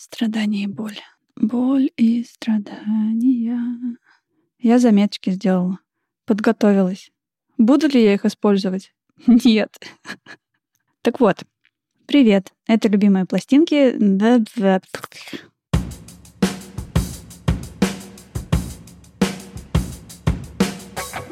страдания 0.00 0.64
и 0.64 0.66
боль. 0.66 0.98
Боль 1.36 1.90
и 1.96 2.24
страдания. 2.24 3.96
Я 4.58 4.78
заметочки 4.78 5.30
сделала. 5.30 5.78
Подготовилась. 6.24 7.10
Буду 7.58 7.88
ли 7.88 8.02
я 8.02 8.14
их 8.14 8.24
использовать? 8.24 8.92
Нет. 9.26 9.76
Так 11.02 11.20
вот, 11.20 11.44
привет. 12.06 12.52
Это 12.66 12.88
любимые 12.88 13.26
пластинки. 13.26 13.94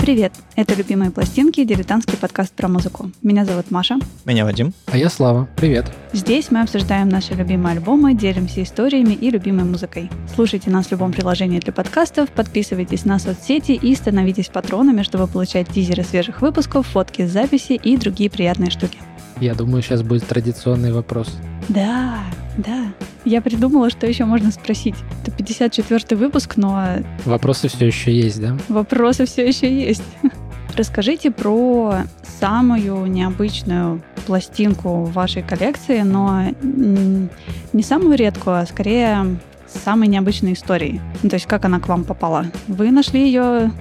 Привет! 0.05 0.35
Это 0.55 0.75
«Любимые 0.75 1.11
пластинки»— 1.11 1.65
дилетантский 1.65 2.19
подкаст 2.19 2.53
про 2.53 2.69
музыку. 2.69 3.11
Меня 3.23 3.47
зовут 3.47 3.71
Маша. 3.71 3.97
Меня 4.27 4.45
Вадим. 4.45 4.75
А 4.85 4.99
я 4.99 5.09
Слава. 5.09 5.49
Привет. 5.57 5.91
Здесь 6.13 6.51
мы 6.51 6.61
обсуждаем 6.61 7.09
наши 7.09 7.33
любимые 7.33 7.77
альбомы, 7.77 8.13
делимся 8.13 8.63
историями 8.63 9.15
и 9.15 9.31
любимой 9.31 9.65
музыкой. 9.65 10.11
Слушайте 10.35 10.69
нас 10.69 10.89
в 10.89 10.91
любом 10.91 11.15
приложении 11.15 11.59
для 11.59 11.73
подкастов, 11.73 12.29
подписывайтесь 12.33 13.07
на 13.07 13.19
соцсети 13.19 13.73
и 13.73 13.95
становитесь 13.95 14.49
патронами, 14.49 15.05
чтобы 15.05 15.27
получать 15.27 15.71
тизеры 15.71 16.05
свежих 16.05 16.43
выпусков, 16.43 16.87
фотки 16.87 17.27
с 17.27 17.31
записи 17.31 17.73
и 17.73 17.97
другие 17.97 18.29
приятные 18.29 18.69
штуки. 18.69 18.99
Я 19.41 19.55
думаю, 19.55 19.83
сейчас 19.83 20.03
будет 20.03 20.27
традиционный 20.27 20.93
вопрос. 20.93 21.35
Да, 21.69 22.21
да. 22.59 22.93
Я 23.25 23.41
придумала, 23.41 23.91
что 23.91 24.07
еще 24.07 24.25
можно 24.25 24.51
спросить. 24.51 24.95
Это 25.23 25.31
54 25.31 26.17
выпуск, 26.17 26.57
но... 26.57 26.85
Вопросы 27.25 27.69
все 27.69 27.87
еще 27.87 28.13
есть, 28.13 28.41
да? 28.41 28.57
Вопросы 28.69 29.27
все 29.27 29.47
еще 29.47 29.73
есть. 29.73 30.03
Расскажите 30.77 31.31
про 31.31 32.03
самую 32.41 33.07
необычную 33.07 34.03
пластинку 34.27 35.05
в 35.05 35.13
вашей 35.13 35.43
коллекции, 35.43 36.01
но 36.01 36.47
не 36.63 37.83
самую 37.83 38.17
редкую, 38.17 38.57
а 38.57 38.67
скорее 38.67 39.39
самой 39.85 40.09
необычной 40.09 40.53
историей. 40.53 41.01
Ну, 41.23 41.31
то 41.31 41.35
есть 41.35 41.47
как 41.47 41.65
она 41.65 41.81
к 41.81 41.89
вам 41.89 42.05
попала. 42.05 42.47
Вы 42.69 42.91
нашли 42.91 43.27
ее 43.27 43.73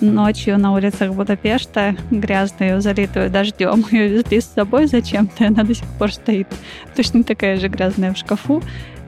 ночью 0.00 0.58
на 0.58 0.72
улицах 0.72 1.12
Будапешта, 1.12 1.96
грязную, 2.10 2.80
залитую 2.80 3.30
дождем, 3.30 3.84
ее 3.90 4.08
везли 4.08 4.40
с 4.40 4.46
собой 4.46 4.86
зачем-то, 4.86 5.46
она 5.46 5.62
до 5.62 5.74
сих 5.74 5.86
пор 5.98 6.12
стоит 6.12 6.48
точно 6.96 7.24
такая 7.24 7.58
же 7.58 7.68
грязная 7.68 8.12
в 8.12 8.16
шкафу. 8.16 8.62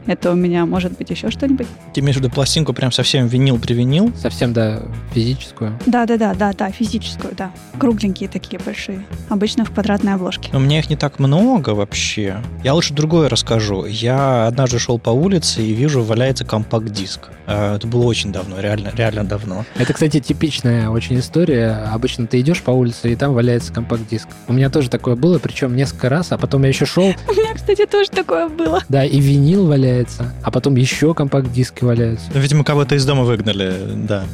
Это 0.07 0.31
у 0.33 0.35
меня 0.35 0.67
может 0.67 0.97
быть 0.97 1.11
еще 1.11 1.31
что-нибудь. 1.31 1.67
Ты 1.93 2.01
имеешь 2.01 2.17
в 2.17 2.21
виду 2.21 2.31
пластинку 2.31 2.73
прям 2.73 2.93
совсем 2.93 3.27
винил-привинил? 3.27 4.13
Совсем, 4.17 4.53
да, 4.53 4.83
физическую? 5.13 5.79
Да-да-да, 5.87 6.35
да, 6.35 6.53
да, 6.53 6.71
физическую, 6.71 7.35
да. 7.37 7.51
Кругленькие 7.79 8.29
такие 8.29 8.61
большие. 8.65 9.05
Обычно 9.29 9.65
в 9.65 9.73
квадратной 9.73 10.15
обложке. 10.15 10.51
Но 10.53 10.61
мне 10.61 10.79
их 10.79 10.89
не 10.89 10.97
так 10.97 11.19
много 11.19 11.71
вообще. 11.71 12.43
Я 12.63 12.75
лучше 12.75 12.95
другое 12.95 13.29
расскажу. 13.29 13.85
Я 13.85 14.47
однажды 14.47 14.79
шел 14.79 14.99
по 14.99 15.11
улице 15.11 15.63
и 15.63 15.73
вижу, 15.73 16.03
валяется 16.03 16.45
компакт-диск. 16.45 17.31
А, 17.47 17.77
это 17.77 17.87
было 17.87 18.05
очень 18.05 18.33
давно, 18.33 18.61
реально, 18.61 18.93
реально 18.97 19.25
давно. 19.25 19.65
Это, 19.77 19.93
кстати, 19.93 20.21
типичная 20.21 20.89
очень 20.89 21.19
история. 21.19 21.89
Обычно 21.93 22.27
ты 22.27 22.41
идешь 22.41 22.63
по 22.63 22.71
улице, 22.71 23.13
и 23.13 23.17
там 23.17 23.35
валяется 23.35 23.73
компакт-диск. 23.73 24.29
У 24.47 24.53
меня 24.53 24.71
тоже 24.71 24.89
такое 24.89 25.17
было, 25.17 25.39
причем 25.39 25.75
несколько 25.75 26.09
раз, 26.09 26.33
а 26.33 26.39
потом 26.39 26.63
я 26.63 26.69
еще 26.69 26.87
шел. 26.87 27.05
У 27.29 27.33
меня, 27.33 27.55
кстати, 27.55 27.87
тоже 27.87 28.11
такое 28.11 28.49
было. 28.49 28.83
Да, 28.89 29.05
и 29.05 29.21
винил 29.21 29.67
валяется 29.67 29.96
валяется, 29.97 30.33
а 30.43 30.51
потом 30.51 30.77
еще 30.77 31.15
компакт-диски 31.15 31.85
валяются. 31.85 32.27
Ну, 32.33 32.41
видимо, 32.41 32.65
кого-то 32.65 32.95
из 32.95 33.05
дома 33.07 33.25
выгнали, 33.25 33.73
да. 33.95 34.25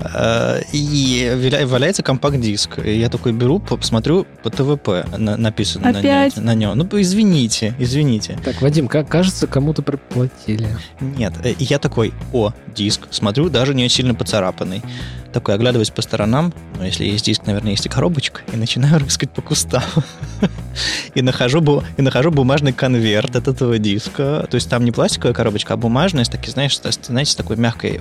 А, 0.00 0.60
и 0.72 1.64
валяется 1.66 2.02
компакт-диск. 2.02 2.78
И 2.84 2.98
я 2.98 3.08
такой 3.08 3.32
беру, 3.32 3.58
посмотрю 3.60 4.26
по 4.42 4.50
ТВП 4.50 5.06
написано 5.16 5.90
Опять? 5.90 6.36
На, 6.36 6.42
на 6.42 6.54
нем. 6.54 6.76
Ну, 6.76 6.88
извините, 7.00 7.74
извините. 7.78 8.38
Так, 8.44 8.62
Вадим, 8.62 8.88
как 8.88 9.08
кажется, 9.08 9.46
кому-то 9.46 9.82
проплатили. 9.82 10.68
Нет, 11.00 11.34
э, 11.44 11.54
я 11.58 11.78
такой, 11.78 12.12
о, 12.32 12.52
диск, 12.74 13.08
смотрю, 13.10 13.50
даже 13.50 13.74
не 13.74 13.88
сильно 13.88 14.14
поцарапанный 14.14 14.82
такой 15.32 15.54
оглядываюсь 15.54 15.90
по 15.90 16.02
сторонам, 16.02 16.52
ну, 16.76 16.84
если 16.84 17.04
есть 17.04 17.26
диск, 17.26 17.46
наверное, 17.46 17.72
есть 17.72 17.86
и 17.86 17.88
коробочка, 17.88 18.40
и 18.52 18.56
начинаю 18.56 18.98
рыскать 19.04 19.30
по 19.30 19.42
кустам. 19.42 19.82
и, 21.14 21.22
нахожу, 21.22 21.82
и 21.96 22.02
нахожу 22.02 22.30
бумажный 22.30 22.72
конверт 22.72 23.36
от 23.36 23.48
этого 23.48 23.78
диска. 23.78 24.46
То 24.50 24.54
есть 24.54 24.68
там 24.68 24.84
не 24.84 24.92
пластиковая 24.92 25.34
коробочка, 25.34 25.74
а 25.74 25.76
бумажная, 25.76 26.24
с 26.24 26.28
такой, 26.28 26.50
знаешь, 26.50 26.78
знаете, 26.78 27.32
с 27.32 27.34
такой 27.34 27.56
мягкой 27.56 28.00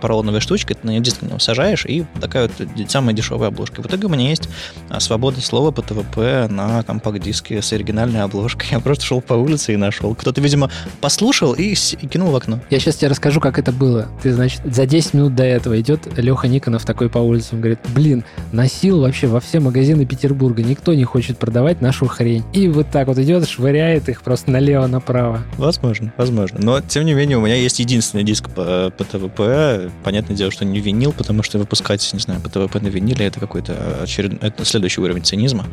поролоновой 0.00 0.40
штучкой, 0.40 0.76
ты 0.76 0.86
на 0.86 0.90
нее 0.90 1.00
диск 1.00 1.22
на 1.22 1.28
него 1.28 1.38
сажаешь, 1.38 1.86
и 1.86 2.04
такая 2.20 2.50
вот 2.58 2.90
самая 2.90 3.14
дешевая 3.14 3.48
обложка. 3.48 3.82
В 3.82 3.86
итоге 3.86 4.06
у 4.06 4.10
меня 4.10 4.28
есть 4.28 4.48
а, 4.88 5.00
свободное 5.00 5.42
слово 5.42 5.70
по 5.70 5.82
ТВП 5.82 6.48
на 6.48 6.82
компакт-диске 6.82 7.62
с 7.62 7.72
оригинальной 7.72 8.22
обложкой. 8.22 8.68
Я 8.72 8.80
просто 8.80 9.04
шел 9.04 9.20
по 9.20 9.34
улице 9.34 9.74
и 9.74 9.76
нашел. 9.76 10.14
Кто-то, 10.14 10.40
видимо, 10.40 10.70
послушал 11.00 11.52
и, 11.52 11.74
и 11.74 12.06
кинул 12.06 12.30
в 12.30 12.36
окно. 12.36 12.60
Я 12.70 12.80
сейчас 12.80 12.96
тебе 12.96 13.08
расскажу, 13.08 13.40
как 13.40 13.58
это 13.58 13.72
было. 13.72 14.08
Ты, 14.22 14.32
значит, 14.32 14.60
за 14.64 14.86
10 14.86 15.14
минут 15.14 15.34
до 15.34 15.44
этого 15.44 15.80
идет 15.80 16.06
Леха 16.16 16.48
Ник 16.48 16.65
Никонов 16.66 16.84
такой 16.84 17.08
по 17.08 17.18
улице, 17.18 17.50
он 17.52 17.60
говорит, 17.60 17.78
блин, 17.94 18.24
носил 18.50 19.00
вообще 19.00 19.28
во 19.28 19.38
все 19.38 19.60
магазины 19.60 20.04
Петербурга, 20.04 20.64
никто 20.64 20.94
не 20.94 21.04
хочет 21.04 21.38
продавать 21.38 21.80
нашу 21.80 22.06
хрень. 22.06 22.42
И 22.52 22.66
вот 22.66 22.90
так 22.90 23.06
вот 23.06 23.18
идет, 23.18 23.48
швыряет 23.48 24.08
их 24.08 24.22
просто 24.22 24.50
налево-направо. 24.50 25.42
Возможно, 25.58 26.12
возможно. 26.16 26.58
Но, 26.60 26.80
тем 26.80 27.04
не 27.04 27.14
менее, 27.14 27.38
у 27.38 27.40
меня 27.40 27.54
есть 27.54 27.78
единственный 27.78 28.24
диск 28.24 28.50
по, 28.50 28.92
по 28.96 29.04
ТВП. 29.04 29.92
Понятное 30.02 30.36
дело, 30.36 30.50
что 30.50 30.64
не 30.64 30.80
винил, 30.80 31.12
потому 31.12 31.44
что 31.44 31.58
выпускать, 31.58 32.08
не 32.12 32.18
знаю, 32.18 32.40
по 32.40 32.48
ТВП 32.48 32.80
на 32.80 32.88
виниле 32.88 33.26
это 33.26 33.38
какой-то 33.38 34.00
очеред... 34.02 34.42
это 34.42 34.64
следующий 34.64 35.00
уровень 35.00 35.22
цинизма. 35.22 35.66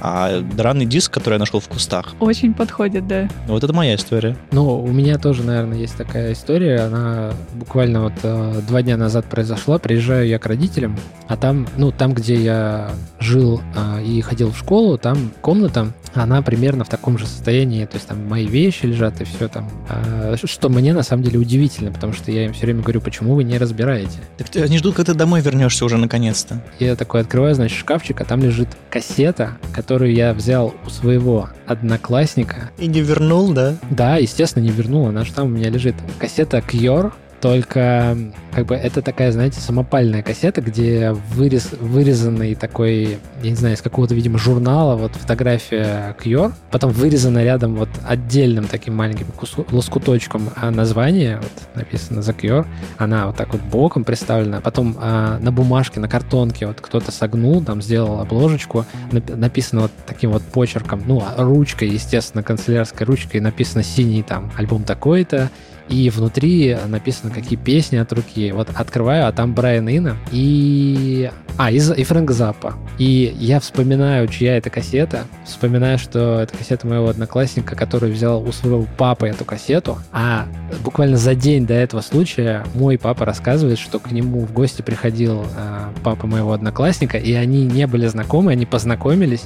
А 0.00 0.40
дранный 0.40 0.86
диск, 0.86 1.12
который 1.12 1.34
я 1.34 1.40
нашел 1.40 1.60
в 1.60 1.68
кустах. 1.68 2.14
Очень 2.20 2.54
подходит, 2.54 3.06
да. 3.06 3.28
Вот 3.46 3.62
это 3.64 3.74
моя 3.74 3.96
история. 3.96 4.34
Ну, 4.50 4.82
у 4.82 4.88
меня 4.88 5.18
тоже, 5.18 5.42
наверное, 5.42 5.76
есть 5.76 5.96
такая 5.96 6.32
история. 6.32 6.80
Она 6.80 7.32
буквально 7.52 8.04
вот 8.04 8.14
э, 8.22 8.62
два 8.66 8.80
дня 8.80 8.96
назад 8.96 9.26
произошла. 9.26 9.78
Приезжаю 9.78 10.26
я 10.26 10.37
к 10.38 10.46
родителям, 10.46 10.96
а 11.26 11.36
там, 11.36 11.66
ну, 11.76 11.92
там, 11.92 12.14
где 12.14 12.34
я 12.36 12.90
жил 13.18 13.60
а, 13.76 14.00
и 14.00 14.20
ходил 14.20 14.52
в 14.52 14.58
школу, 14.58 14.98
там 14.98 15.30
комната, 15.40 15.92
она 16.14 16.42
примерно 16.42 16.84
в 16.84 16.88
таком 16.88 17.18
же 17.18 17.26
состоянии, 17.26 17.84
то 17.84 17.96
есть 17.96 18.06
там 18.08 18.26
мои 18.26 18.46
вещи 18.46 18.86
лежат 18.86 19.20
и 19.20 19.24
все 19.24 19.48
там, 19.48 19.68
а, 19.88 20.36
что 20.42 20.68
мне 20.68 20.92
на 20.92 21.02
самом 21.02 21.22
деле 21.22 21.38
удивительно, 21.38 21.92
потому 21.92 22.12
что 22.12 22.30
я 22.30 22.46
им 22.46 22.52
все 22.52 22.66
время 22.66 22.82
говорю, 22.82 23.00
почему 23.00 23.34
вы 23.34 23.44
не 23.44 23.58
разбираете. 23.58 24.18
Так 24.36 24.48
они 24.56 24.78
ждут, 24.78 24.94
когда 24.94 25.12
ты 25.12 25.18
домой 25.18 25.40
вернешься 25.40 25.84
уже 25.84 25.96
наконец-то. 25.96 26.62
Я 26.78 26.96
такой 26.96 27.20
открываю, 27.20 27.54
значит, 27.54 27.78
шкафчик, 27.78 28.20
а 28.20 28.24
там 28.24 28.42
лежит 28.42 28.68
кассета, 28.90 29.58
которую 29.72 30.12
я 30.12 30.32
взял 30.32 30.74
у 30.86 30.90
своего 30.90 31.50
одноклассника. 31.66 32.70
И 32.78 32.86
не 32.86 33.00
вернул, 33.00 33.52
да? 33.52 33.76
Да, 33.90 34.16
естественно, 34.16 34.62
не 34.62 34.70
вернул, 34.70 35.06
она 35.06 35.24
же 35.24 35.32
там 35.32 35.46
у 35.46 35.50
меня 35.50 35.70
лежит. 35.70 35.94
Кассета 36.18 36.58
Cure 36.58 37.12
только 37.40 38.16
как 38.52 38.66
бы 38.66 38.74
это 38.74 39.02
такая, 39.02 39.30
знаете, 39.32 39.60
самопальная 39.60 40.22
кассета, 40.22 40.60
где 40.60 41.12
вырез, 41.12 41.70
вырезанный 41.78 42.54
такой, 42.54 43.18
я 43.42 43.50
не 43.50 43.56
знаю, 43.56 43.76
из 43.76 43.82
какого-то, 43.82 44.14
видимо, 44.14 44.38
журнала, 44.38 44.96
вот 44.96 45.12
фотография 45.14 46.16
Кьор, 46.22 46.52
потом 46.70 46.90
вырезано 46.90 47.44
рядом 47.44 47.76
вот 47.76 47.88
отдельным 48.06 48.66
таким 48.66 48.96
маленьким 48.96 49.26
кусу, 49.26 49.66
лоскуточком 49.70 50.50
а 50.56 50.70
название, 50.70 51.36
вот 51.36 51.52
написано 51.74 52.22
за 52.22 52.32
Кьор, 52.32 52.66
она 52.96 53.26
вот 53.26 53.36
так 53.36 53.52
вот 53.52 53.62
боком 53.62 54.04
представлена, 54.04 54.60
потом 54.60 54.96
а, 55.00 55.38
на 55.38 55.52
бумажке, 55.52 56.00
на 56.00 56.08
картонке 56.08 56.66
вот 56.66 56.80
кто-то 56.80 57.12
согнул, 57.12 57.62
там 57.62 57.82
сделал 57.82 58.20
обложечку, 58.20 58.86
написано 59.12 59.82
вот 59.82 59.92
таким 60.06 60.32
вот 60.32 60.42
почерком, 60.42 61.02
ну, 61.06 61.22
ручкой, 61.36 61.88
естественно, 61.88 62.42
канцелярской 62.42 63.06
ручкой 63.06 63.40
написано 63.40 63.84
синий 63.84 64.22
там 64.22 64.50
альбом 64.56 64.82
такой-то, 64.82 65.50
и 65.88 66.10
внутри 66.10 66.76
написано, 66.86 67.32
какие 67.32 67.58
песни 67.58 67.96
от 67.96 68.12
руки. 68.12 68.52
Вот 68.52 68.68
открываю, 68.74 69.26
а 69.26 69.32
там 69.32 69.54
Брайан 69.54 69.88
Ина 69.88 70.16
и... 70.32 71.30
А, 71.56 71.72
и, 71.72 71.78
и 71.78 72.04
Фрэнк 72.04 72.30
Заппа. 72.30 72.74
И 72.98 73.34
я 73.36 73.58
вспоминаю, 73.58 74.28
чья 74.28 74.56
это 74.56 74.70
кассета. 74.70 75.24
Вспоминаю, 75.44 75.98
что 75.98 76.40
это 76.40 76.56
кассета 76.56 76.86
моего 76.86 77.08
одноклассника, 77.08 77.74
который 77.74 78.12
взял 78.12 78.40
у 78.40 78.52
своего 78.52 78.86
папы 78.96 79.26
эту 79.26 79.44
кассету. 79.44 79.98
А 80.12 80.46
буквально 80.84 81.16
за 81.16 81.34
день 81.34 81.66
до 81.66 81.74
этого 81.74 82.00
случая 82.00 82.64
мой 82.74 82.96
папа 82.96 83.24
рассказывает, 83.24 83.78
что 83.80 83.98
к 83.98 84.12
нему 84.12 84.46
в 84.46 84.52
гости 84.52 84.82
приходил 84.82 85.42
э, 85.56 85.88
папа 86.04 86.28
моего 86.28 86.52
одноклассника, 86.52 87.18
и 87.18 87.32
они 87.32 87.64
не 87.64 87.88
были 87.88 88.06
знакомы, 88.06 88.52
они 88.52 88.64
познакомились 88.64 89.42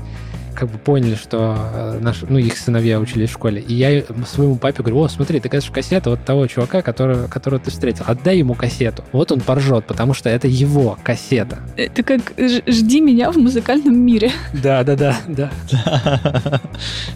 как 0.55 0.71
бы 0.71 0.79
поняли, 0.79 1.15
что 1.15 1.57
э, 1.73 1.99
наш, 2.01 2.23
ну, 2.23 2.39
их 2.39 2.57
сыновья 2.57 3.01
учились 3.01 3.31
в 3.31 3.33
школе. 3.33 3.61
И 3.61 3.75
я 3.75 4.03
своему 4.27 4.57
папе 4.57 4.83
говорю, 4.83 5.01
о, 5.01 5.09
смотри, 5.09 5.41
ты 5.41 5.49
кажется 5.49 5.73
кассета 5.73 6.11
вот 6.11 6.25
того 6.25 6.47
чувака, 6.47 6.83
который, 6.83 7.29
которого 7.29 7.61
ты 7.61 7.71
встретил. 7.71 8.05
Отдай 8.07 8.39
ему 8.39 8.55
кассету. 8.55 9.05
Вот 9.13 9.33
он 9.33 9.41
поржет, 9.41 9.87
потому 9.87 10.15
что 10.15 10.29
это 10.29 10.49
его 10.49 10.99
кассета. 11.03 11.61
Это 11.77 12.03
как 12.03 12.21
«Жди 12.39 13.01
меня 13.01 13.31
в 13.31 13.37
музыкальном 13.37 13.99
мире». 13.99 14.31
Да, 14.53 14.85
да, 14.85 14.97
да, 14.97 15.17
да. 15.27 15.51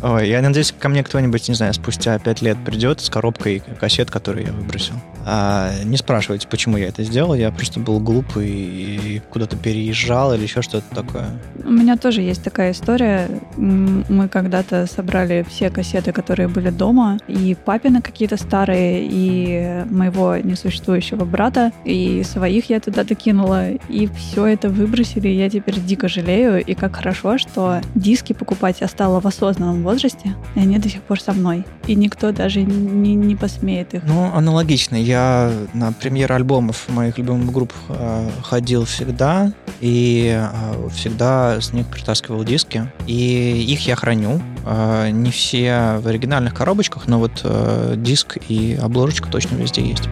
Ой, 0.03 0.29
я 0.29 0.43
надеюсь, 0.43 0.75
ко 0.79 0.89
мне 0.89 1.03
кто-нибудь, 1.03 1.49
не 1.49 1.55
знаю, 1.55 1.75
спустя 1.75 2.19
пять 2.19 2.43
лет 2.43 2.57
придет 2.65 3.01
с 3.01 3.11
коробкой 3.11 3.63
кассет, 3.79 4.11
которую 4.11 4.47
я 4.47 4.53
выбросил. 4.53 4.95
А, 5.25 5.73
не 5.85 5.97
спрашивайте, 5.97 6.47
почему 6.49 6.77
я 6.77 6.89
это 6.89 7.03
сделал. 7.03 7.35
Я 7.35 7.51
просто 7.51 7.81
был 7.81 7.99
глупый 7.99 8.49
и 8.49 9.23
куда-то 9.31 9.57
переезжал 9.57 10.33
или 10.33 10.43
еще 10.43 10.63
что-то 10.63 10.95
такое. 10.95 11.31
У 11.65 11.71
меня 11.71 11.97
тоже 11.97 12.23
есть 12.23 12.43
такая 12.45 12.73
история. 12.73 13.26
Мы 13.57 14.29
когда-то 14.29 14.87
собрали 14.87 15.45
все 15.49 15.71
кассеты, 15.71 16.13
которые 16.13 16.49
были 16.49 16.71
дома, 16.71 17.19
и 17.29 17.57
папины 17.65 18.01
какие-то 18.01 18.37
старые, 18.37 19.07
и 19.11 19.85
моего 19.91 20.37
несуществующего 20.37 21.25
брата, 21.25 21.73
и 21.85 22.23
своих 22.25 22.71
я 22.71 22.81
туда 22.81 23.05
докинула, 23.05 23.71
и 23.71 24.09
все 24.09 24.47
это 24.47 24.69
выбросили, 24.69 25.29
и 25.29 25.37
я 25.37 25.51
теперь 25.51 25.81
дико 25.81 26.09
жалею, 26.09 26.65
и 26.65 26.75
как 26.75 26.97
хорошо, 26.97 27.39
что 27.39 27.81
диски 27.95 28.33
покупать 28.33 28.81
я 28.81 28.89
стала 28.89 29.21
в 29.21 29.27
осознанном 29.27 29.83
возрасте, 29.83 30.35
и 30.55 30.61
они 30.61 30.79
до 30.79 30.89
сих 30.89 31.03
пор 31.03 31.21
со 31.21 31.33
мной. 31.33 31.65
И 31.87 31.95
никто 31.95 32.33
даже 32.33 32.63
не, 32.63 33.15
не 33.15 33.37
посмеет 33.37 33.95
их. 33.95 34.03
Ну, 34.05 34.31
аналогично. 34.35 34.97
Я 34.97 35.53
на 35.75 35.93
премьеры 35.93 36.35
альбомов 36.35 36.89
моих 36.89 37.19
любимых 37.19 37.53
групп 37.53 37.73
э, 37.89 38.29
ходил 38.43 38.85
всегда, 38.85 39.53
и 39.81 40.37
э, 40.37 40.89
всегда 40.95 41.61
с 41.61 41.73
них 41.73 41.87
притаскивал 41.87 42.45
диски. 42.45 42.91
И 43.07 43.16
их 43.17 43.87
я 43.87 43.97
храню. 43.97 44.41
Э, 44.65 45.11
не 45.11 45.31
все 45.31 45.99
в 45.99 46.07
оригинальных 46.07 46.55
коробочках, 46.55 47.07
но 47.07 47.19
вот 47.19 47.41
э, 47.45 47.95
диск 47.97 48.39
и 48.49 48.79
обложечка 48.81 49.31
точно 49.31 49.57
везде 49.57 49.83
есть. 49.83 50.09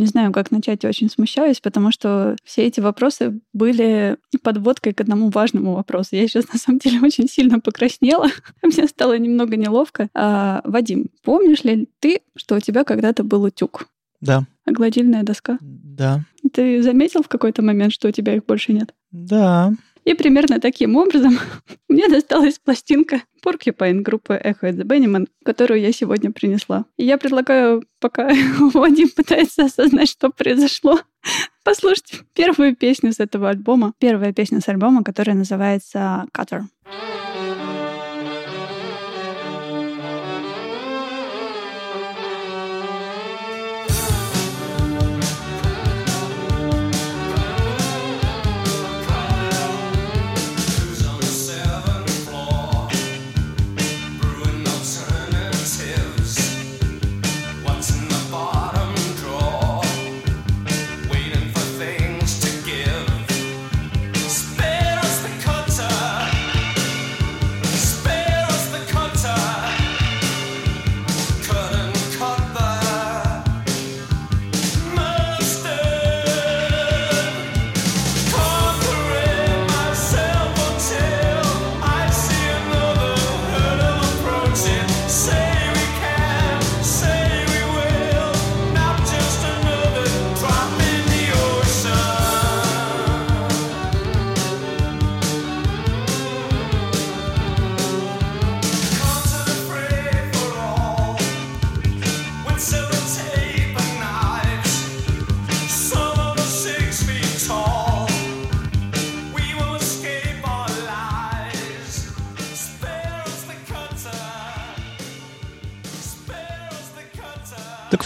Не 0.00 0.06
знаю, 0.06 0.32
как 0.32 0.50
начать, 0.50 0.82
очень 0.86 1.10
смущаюсь, 1.10 1.60
потому 1.60 1.92
что 1.92 2.34
все 2.42 2.66
эти 2.66 2.80
вопросы 2.80 3.38
были 3.52 4.16
подводкой 4.42 4.94
к 4.94 5.00
одному 5.02 5.28
важному 5.28 5.74
вопросу. 5.74 6.16
Я 6.16 6.26
сейчас, 6.26 6.50
на 6.50 6.58
самом 6.58 6.78
деле, 6.78 7.00
очень 7.02 7.28
сильно 7.28 7.60
покраснела. 7.60 8.28
Мне 8.62 8.88
стало 8.88 9.18
немного 9.18 9.56
неловко. 9.56 10.08
А, 10.14 10.62
Вадим, 10.64 11.10
помнишь 11.22 11.64
ли 11.64 11.86
ты, 11.98 12.22
что 12.34 12.54
у 12.56 12.60
тебя 12.60 12.84
когда-то 12.84 13.24
был 13.24 13.42
утюг? 13.42 13.88
Да. 14.22 14.46
А 14.66 14.72
гладильная 14.72 15.22
доска? 15.22 15.58
Да. 15.60 16.24
Ты 16.52 16.82
заметил 16.82 17.22
в 17.22 17.28
какой-то 17.28 17.62
момент, 17.62 17.92
что 17.92 18.08
у 18.08 18.12
тебя 18.12 18.34
их 18.34 18.44
больше 18.44 18.72
нет? 18.72 18.94
Да. 19.10 19.72
И 20.04 20.14
примерно 20.14 20.60
таким 20.60 20.96
образом 20.96 21.38
мне 21.88 22.08
досталась 22.08 22.58
пластинка 22.58 23.22
Porcupine 23.44 24.00
группы 24.00 24.34
Echo 24.34 24.62
and 24.62 24.76
the 24.76 24.84
Bunnymen, 24.84 25.26
которую 25.44 25.80
я 25.80 25.92
сегодня 25.92 26.30
принесла. 26.30 26.84
И 26.96 27.04
я 27.04 27.18
предлагаю, 27.18 27.84
пока 28.00 28.28
Вадим 28.58 29.08
пытается 29.10 29.64
осознать, 29.64 30.08
что 30.08 30.30
произошло, 30.30 31.00
послушать 31.64 32.22
первую 32.34 32.76
песню 32.76 33.12
с 33.12 33.20
этого 33.20 33.50
альбома. 33.50 33.92
Первая 33.98 34.32
песня 34.32 34.60
с 34.60 34.68
альбома, 34.68 35.04
которая 35.04 35.36
называется 35.36 36.26
«Cutter». 36.32 36.62
Так 36.84 37.29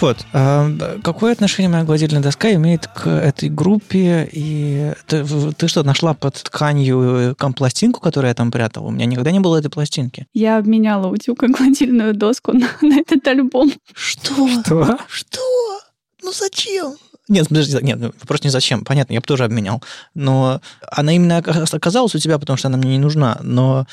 вот, 0.05 0.27
а, 0.33 0.71
какое 1.03 1.33
отношение 1.33 1.71
моя 1.71 1.85
гладильная 1.85 2.23
доска 2.23 2.53
имеет 2.55 2.87
к 2.87 3.09
этой 3.09 3.49
группе? 3.49 4.29
И 4.31 4.93
ты, 5.07 5.25
ты 5.57 5.69
что, 5.69 5.83
нашла 5.83 6.13
под 6.13 6.35
тканью 6.35 7.35
компластинку, 7.39 8.01
которую 8.01 8.29
я 8.29 8.35
там 8.35 8.51
прятала? 8.51 8.87
У 8.87 8.91
меня 8.91 9.07
никогда 9.07 9.31
не 9.31 9.41
было 9.41 9.57
этой 9.57 9.71
пластинки. 9.71 10.27
Я 10.35 10.59
обменяла 10.59 11.09
утюг 11.09 11.43
и 11.43 11.47
гладильную 11.47 12.15
доску 12.15 12.53
на, 12.57 12.69
на 12.83 13.01
этот 13.01 13.27
альбом. 13.27 13.73
Что? 13.95 14.47
Что? 14.49 14.99
Что? 15.09 15.81
Ну 16.23 16.33
зачем? 16.33 16.95
Нет, 17.29 17.49
подожди, 17.49 17.79
нет, 17.81 17.99
ну, 17.99 18.13
вопрос 18.21 18.45
не 18.45 18.51
зачем. 18.51 18.85
Понятно, 18.85 19.15
я 19.15 19.21
бы 19.21 19.27
тоже 19.27 19.45
обменял. 19.45 19.83
Но 20.15 20.61
она 20.91 21.13
именно 21.13 21.39
оказалась 21.39 22.15
у 22.15 22.19
тебя, 22.19 22.39
потому 22.39 22.59
что 22.59 22.69
она 22.69 22.77
мне 22.77 22.93
не 22.93 22.99
нужна. 22.99 23.39
Но 23.43 23.87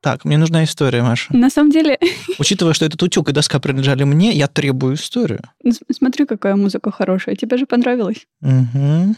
так, 0.00 0.24
мне 0.24 0.38
нужна 0.38 0.64
история, 0.64 1.02
Маша. 1.02 1.34
На 1.34 1.50
самом 1.50 1.70
деле... 1.70 1.98
Учитывая, 2.38 2.72
что 2.72 2.86
этот 2.86 3.02
утюг 3.02 3.28
и 3.28 3.32
доска 3.32 3.58
принадлежали 3.60 4.04
мне, 4.04 4.32
я 4.32 4.48
требую 4.48 4.94
историю. 4.94 5.42
Смотри, 5.90 6.26
какая 6.26 6.56
музыка 6.56 6.90
хорошая. 6.90 7.36
Тебе 7.36 7.58
же 7.58 7.66
понравилось. 7.66 8.26
Угу. 8.42 9.14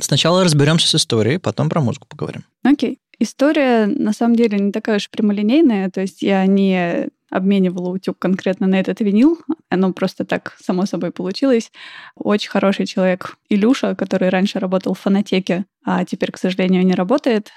Сначала 0.00 0.44
разберемся 0.44 0.88
с 0.88 0.94
историей, 0.94 1.38
потом 1.38 1.68
про 1.68 1.80
музыку 1.80 2.06
поговорим. 2.08 2.44
Окей. 2.62 2.98
История, 3.18 3.86
на 3.86 4.12
самом 4.12 4.36
деле, 4.36 4.58
не 4.58 4.70
такая 4.70 4.96
уж 4.96 5.10
прямолинейная. 5.10 5.90
То 5.90 6.02
есть 6.02 6.22
я 6.22 6.46
не 6.46 7.08
обменивала 7.30 7.90
утюг 7.90 8.18
конкретно 8.18 8.66
на 8.66 8.80
этот 8.80 9.00
винил. 9.00 9.38
Оно 9.68 9.92
просто 9.92 10.24
так 10.24 10.56
само 10.60 10.86
собой 10.86 11.10
получилось. 11.10 11.70
Очень 12.14 12.50
хороший 12.50 12.86
человек 12.86 13.36
Илюша, 13.48 13.94
который 13.94 14.28
раньше 14.28 14.58
работал 14.58 14.94
в 14.94 15.00
фонотеке, 15.00 15.64
а 15.84 16.04
теперь, 16.04 16.32
к 16.32 16.38
сожалению, 16.38 16.84
не 16.84 16.94
работает. 16.94 17.50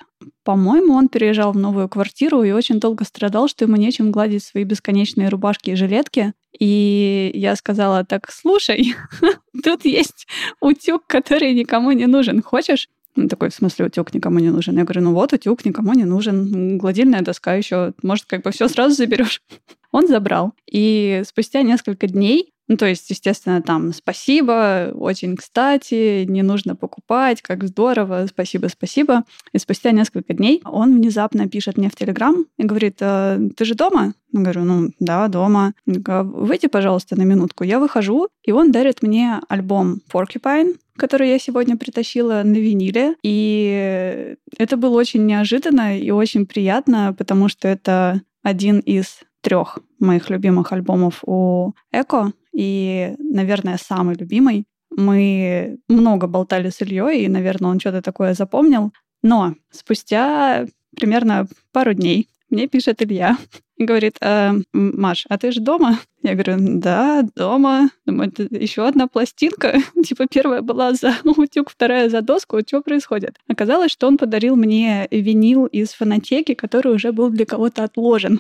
По-моему, 0.44 0.94
он 0.94 1.08
переезжал 1.08 1.54
в 1.54 1.58
новую 1.58 1.90
квартиру 1.90 2.44
и 2.44 2.52
очень 2.52 2.80
долго 2.80 3.04
страдал, 3.06 3.48
что 3.48 3.66
ему 3.66 3.76
нечем 3.76 4.12
гладить 4.12 4.44
свои 4.44 4.64
бесконечные 4.64 5.30
рубашки 5.30 5.72
и 5.72 5.76
жилетки. 5.76 6.34
И 6.58 7.32
я 7.34 7.56
сказала, 7.56 8.04
так, 8.06 8.32
слушай, 8.32 8.96
тут 9.64 9.86
есть 9.86 10.28
утюг, 10.60 11.06
который 11.08 11.54
никому 11.54 11.92
не 11.92 12.08
нужен. 12.08 12.42
Хочешь? 12.42 12.88
Он 13.16 13.28
такой, 13.28 13.50
в 13.50 13.54
смысле, 13.54 13.86
утюг 13.86 14.14
никому 14.14 14.40
не 14.40 14.50
нужен? 14.50 14.78
Я 14.78 14.84
говорю, 14.84 15.02
ну 15.02 15.14
вот, 15.14 15.34
утюг 15.34 15.66
никому 15.66 15.94
не 15.94 16.06
нужен. 16.06 16.78
Гладильная 16.78 17.22
доска 17.22 17.56
еще, 17.56 17.94
может, 18.04 18.26
как 18.26 18.44
бы 18.44 18.52
все 18.52 18.68
сразу 18.68 18.96
заберешь. 18.96 19.42
Он 19.92 20.08
забрал. 20.08 20.54
И 20.72 21.22
спустя 21.26 21.62
несколько 21.62 22.08
дней 22.08 22.54
ну, 22.72 22.78
то 22.78 22.86
есть, 22.86 23.10
естественно, 23.10 23.62
там 23.62 23.92
спасибо, 23.92 24.94
очень 24.94 25.36
кстати, 25.36 26.24
не 26.24 26.42
нужно 26.42 26.74
покупать, 26.74 27.42
как 27.42 27.66
здорово, 27.66 28.28
спасибо, 28.30 28.68
спасибо. 28.68 29.26
И 29.52 29.58
спустя 29.58 29.92
несколько 29.92 30.34
дней 30.34 30.62
он 30.64 30.96
внезапно 30.96 31.50
пишет 31.50 31.78
мне 31.78 31.90
в 31.90 31.98
Телеграм 31.98 32.46
и 32.58 32.64
говорит, 32.64 33.00
«Э, 33.02 33.38
ты 33.58 33.66
же 33.66 33.76
дома? 33.76 34.14
Я 34.32 34.40
говорю, 34.40 34.64
ну 34.64 34.90
да, 35.02 35.28
дома. 35.28 35.74
Выйди, 35.86 36.70
пожалуйста, 36.70 37.18
на 37.18 37.24
минутку. 37.24 37.66
Я 37.66 37.78
выхожу, 37.78 38.30
и 38.42 38.54
он 38.54 38.72
дарит 38.72 39.02
мне 39.02 39.42
альбом 39.50 40.00
Porcupine, 40.10 40.78
который 41.02 41.30
я 41.30 41.40
сегодня 41.40 41.78
притащила 41.78 42.44
на 42.44 42.58
виниле. 42.58 43.16
И 43.24 44.36
это 44.60 44.78
было 44.78 45.00
очень 45.00 45.26
неожиданно 45.26 45.98
и 45.98 46.12
очень 46.12 46.46
приятно, 46.46 47.16
потому 47.18 47.50
что 47.50 47.68
это 47.68 48.22
один 48.44 48.80
из 48.82 49.22
трех 49.42 49.80
моих 50.00 50.30
любимых 50.30 50.72
альбомов 50.72 51.24
у 51.26 51.74
Эко, 51.92 52.34
и, 52.54 53.16
наверное, 53.18 53.80
самый 53.82 54.16
любимый. 54.16 54.66
Мы 54.96 55.80
много 55.88 56.28
болтали 56.28 56.70
с 56.70 56.82
Ильей, 56.82 57.26
и, 57.26 57.30
наверное, 57.30 57.72
он 57.72 57.80
что-то 57.80 58.04
такое 58.04 58.36
запомнил. 58.36 58.94
Но 59.24 59.56
спустя 59.72 60.68
примерно 60.96 61.48
пару 61.72 61.96
дней 61.96 62.28
мне 62.52 62.68
пишет 62.68 63.02
Илья 63.02 63.38
и 63.78 63.86
говорит, 63.86 64.18
э, 64.22 64.54
Маш, 64.74 65.26
а 65.30 65.38
ты 65.38 65.52
же 65.52 65.60
дома? 65.60 66.00
Я 66.24 66.34
говорю, 66.34 66.58
да, 66.60 67.24
дома. 67.36 67.90
Думаю, 68.06 68.30
это 68.30 68.44
еще 68.56 68.88
одна 68.88 69.08
пластинка. 69.08 69.80
типа 70.06 70.28
первая 70.30 70.62
была 70.62 70.94
за 70.94 71.16
утюг, 71.24 71.72
вторая 71.72 72.10
за 72.10 72.22
доску. 72.22 72.60
Что 72.66 72.82
происходит? 72.82 73.38
Оказалось, 73.48 73.92
что 73.92 74.08
он 74.08 74.18
подарил 74.18 74.56
мне 74.56 75.08
винил 75.10 75.66
из 75.66 75.94
фонотеки, 75.94 76.54
который 76.54 76.94
уже 76.94 77.12
был 77.12 77.30
для 77.30 77.46
кого-то 77.46 77.84
отложен. 77.84 78.40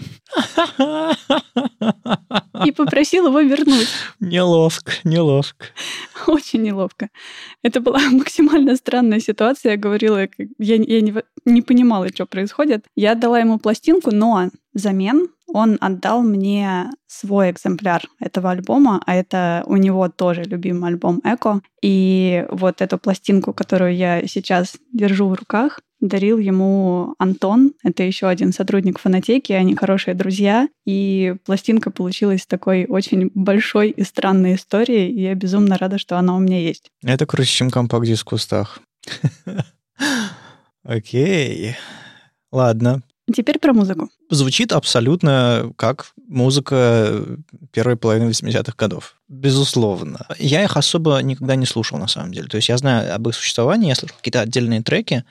И 2.65 2.71
попросил 2.71 3.27
его 3.27 3.41
вернуть. 3.41 3.88
Неловко, 4.19 4.91
неловко. 5.03 5.65
Очень 6.27 6.61
неловко. 6.61 7.09
Это 7.63 7.81
была 7.81 8.00
максимально 8.11 8.75
странная 8.75 9.19
ситуация. 9.19 9.71
Я 9.71 9.77
говорила, 9.77 10.19
я, 10.59 10.75
я 10.75 11.01
не, 11.01 11.15
не 11.45 11.61
понимала, 11.63 12.09
что 12.09 12.27
происходит. 12.27 12.85
Я 12.95 13.13
отдала 13.13 13.39
ему 13.39 13.57
пластинку, 13.57 14.11
но 14.11 14.51
взамен 14.73 15.27
он 15.53 15.77
отдал 15.81 16.21
мне 16.21 16.89
свой 17.07 17.51
экземпляр 17.51 18.03
этого 18.19 18.51
альбома, 18.51 19.01
а 19.05 19.15
это 19.15 19.63
у 19.65 19.75
него 19.75 20.07
тоже 20.09 20.43
любимый 20.43 20.89
альбом 20.89 21.21
«Эко». 21.23 21.61
И 21.81 22.45
вот 22.49 22.81
эту 22.81 22.97
пластинку, 22.97 23.53
которую 23.53 23.95
я 23.95 24.25
сейчас 24.27 24.77
держу 24.93 25.27
в 25.27 25.33
руках, 25.33 25.81
дарил 25.99 26.37
ему 26.37 27.15
Антон. 27.19 27.73
Это 27.83 28.03
еще 28.03 28.27
один 28.27 28.53
сотрудник 28.53 28.97
фонотеки, 28.97 29.51
они 29.51 29.75
хорошие 29.75 30.15
друзья. 30.15 30.67
И 30.85 31.35
пластинка 31.45 31.91
получилась 31.91 32.45
такой 32.45 32.85
очень 32.85 33.29
большой 33.35 33.89
и 33.89 34.03
странной 34.03 34.55
историей, 34.55 35.11
и 35.11 35.21
я 35.21 35.35
безумно 35.35 35.77
рада, 35.77 35.97
что 35.97 36.17
она 36.17 36.35
у 36.35 36.39
меня 36.39 36.59
есть. 36.59 36.91
Это 37.03 37.25
круче, 37.25 37.51
чем 37.51 37.69
компакт-диск 37.69 38.25
в 38.25 38.29
кустах. 38.29 38.79
Окей. 40.83 41.75
Ладно, 42.51 43.01
Теперь 43.35 43.59
про 43.59 43.73
музыку. 43.73 44.09
Звучит 44.29 44.71
абсолютно 44.71 45.71
как 45.75 46.13
музыка 46.27 47.23
первой 47.71 47.95
половины 47.95 48.29
80-х 48.29 48.73
годов. 48.77 49.15
Безусловно. 49.27 50.25
Я 50.39 50.63
их 50.63 50.75
особо 50.75 51.19
никогда 51.21 51.55
не 51.55 51.65
слушал, 51.65 51.97
на 51.97 52.07
самом 52.07 52.33
деле. 52.33 52.47
То 52.47 52.57
есть 52.57 52.69
я 52.69 52.77
знаю 52.77 53.15
об 53.15 53.27
их 53.29 53.35
существовании, 53.35 53.89
я 53.89 53.95
слышал 53.95 54.17
какие-то 54.17 54.41
отдельные 54.41 54.81
треки, 54.81 55.23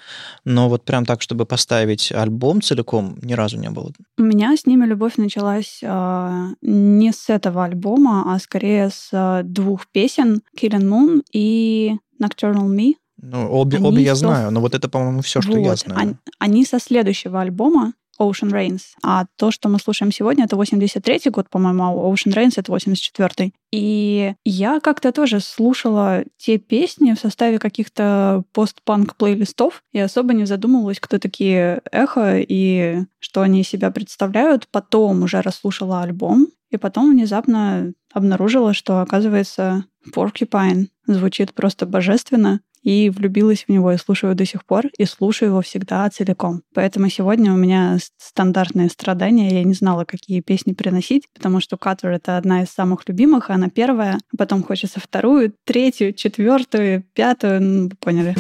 но 0.45 0.69
вот 0.69 0.85
прям 0.85 1.05
так, 1.05 1.21
чтобы 1.21 1.45
поставить 1.45 2.11
альбом 2.13 2.63
целиком, 2.63 3.19
ни 3.23 3.35
разу 3.35 3.59
не 3.59 3.71
было. 3.71 3.93
У 4.19 4.23
меня 4.23 4.57
с 4.57 4.67
ними 4.67 4.87
любовь 4.87 5.17
началась 5.17 5.81
э, 5.83 6.47
не 6.63 7.13
с 7.13 7.29
этого 7.29 7.65
альбома, 7.65 8.35
а 8.35 8.39
скорее 8.39 8.91
с 8.91 9.11
э, 9.13 9.43
двух 9.45 9.87
песен 9.89 10.43
«Killing 10.59 10.89
Moon» 10.89 11.23
и 11.33 11.97
«Nocturnal 12.23 12.69
Me». 12.69 12.95
Ну, 13.23 13.51
обе, 13.53 13.79
они 13.79 13.87
обе 13.87 14.03
я 14.03 14.15
со... 14.15 14.21
знаю, 14.21 14.51
но 14.51 14.61
вот 14.61 14.75
это, 14.75 14.89
по-моему, 14.89 15.23
все, 15.23 15.41
что 15.41 15.53
вот. 15.53 15.65
я 15.65 15.77
знаю. 15.77 16.01
Они, 16.01 16.15
они 16.39 16.65
со 16.65 16.79
следующего 16.79 17.41
альбома 17.41 17.93
Ocean 18.21 18.51
Rains. 18.51 18.83
А 19.03 19.25
то, 19.37 19.51
что 19.51 19.69
мы 19.69 19.79
слушаем 19.79 20.13
сегодня, 20.13 20.45
это 20.45 20.57
83-й 20.57 21.31
год, 21.31 21.49
по-моему, 21.49 21.85
а 21.85 22.13
Ocean 22.13 22.35
Rains— 22.35 22.55
это 22.57 22.73
84-й. 22.73 23.55
И 23.73 24.35
я 24.45 24.81
как-то 24.81 25.13
тоже 25.13 25.41
слушала 25.41 26.25
те 26.37 26.59
песни 26.59 27.15
в 27.15 27.19
составе 27.19 27.59
каких-то 27.59 28.43
постпанк 28.53 29.17
плейлистов 29.17 29.83
и 29.93 29.99
особо 29.99 30.35
не 30.35 30.45
задумывалась, 30.45 31.01
кто 31.01 31.19
такие 31.19 31.81
Эхо 31.91 32.39
и 32.39 33.05
что 33.19 33.41
они 33.43 33.63
из 33.63 33.69
себя 33.69 33.91
представляют. 33.91 34.69
Потом 34.71 35.23
уже 35.23 35.41
расслушала 35.41 36.03
альбом, 36.03 36.49
и 36.71 36.77
потом 36.77 37.11
внезапно 37.11 37.93
обнаружила, 38.13 38.75
что, 38.75 39.01
оказывается, 39.01 39.85
Porcupine 40.15 40.87
звучит 41.07 41.53
просто 41.55 41.87
божественно 41.87 42.61
и 42.83 43.11
влюбилась 43.11 43.65
в 43.65 43.69
него 43.69 43.93
и 43.93 43.97
слушаю 43.97 44.35
до 44.35 44.45
сих 44.45 44.65
пор, 44.65 44.87
и 44.99 45.05
слушаю 45.05 45.51
его 45.51 45.63
всегда 45.63 46.09
целиком. 46.11 46.63
Поэтому 46.75 47.09
сегодня 47.09 47.53
у 47.53 47.57
меня 47.57 47.99
стандартное 48.19 48.89
страдание. 48.89 49.51
Я 49.51 49.65
не 49.65 49.75
знала, 49.75 50.05
какие 50.05 50.41
песни 50.41 50.73
приносить, 50.73 51.25
потому 51.35 51.61
что 51.61 51.77
Cutter— 51.77 52.09
это 52.11 52.37
одна 52.37 52.63
из 52.63 52.69
самых 52.71 53.09
любимых, 53.09 53.51
она 53.51 53.69
первая, 53.69 54.19
а 54.33 54.37
потом 54.37 54.63
хочется 54.63 55.01
вторую, 55.01 55.55
третью, 55.65 56.13
четвертую, 56.13 57.05
пятую, 57.15 57.63
ну, 57.63 57.83
вы 57.85 57.97
поняли. 57.97 58.37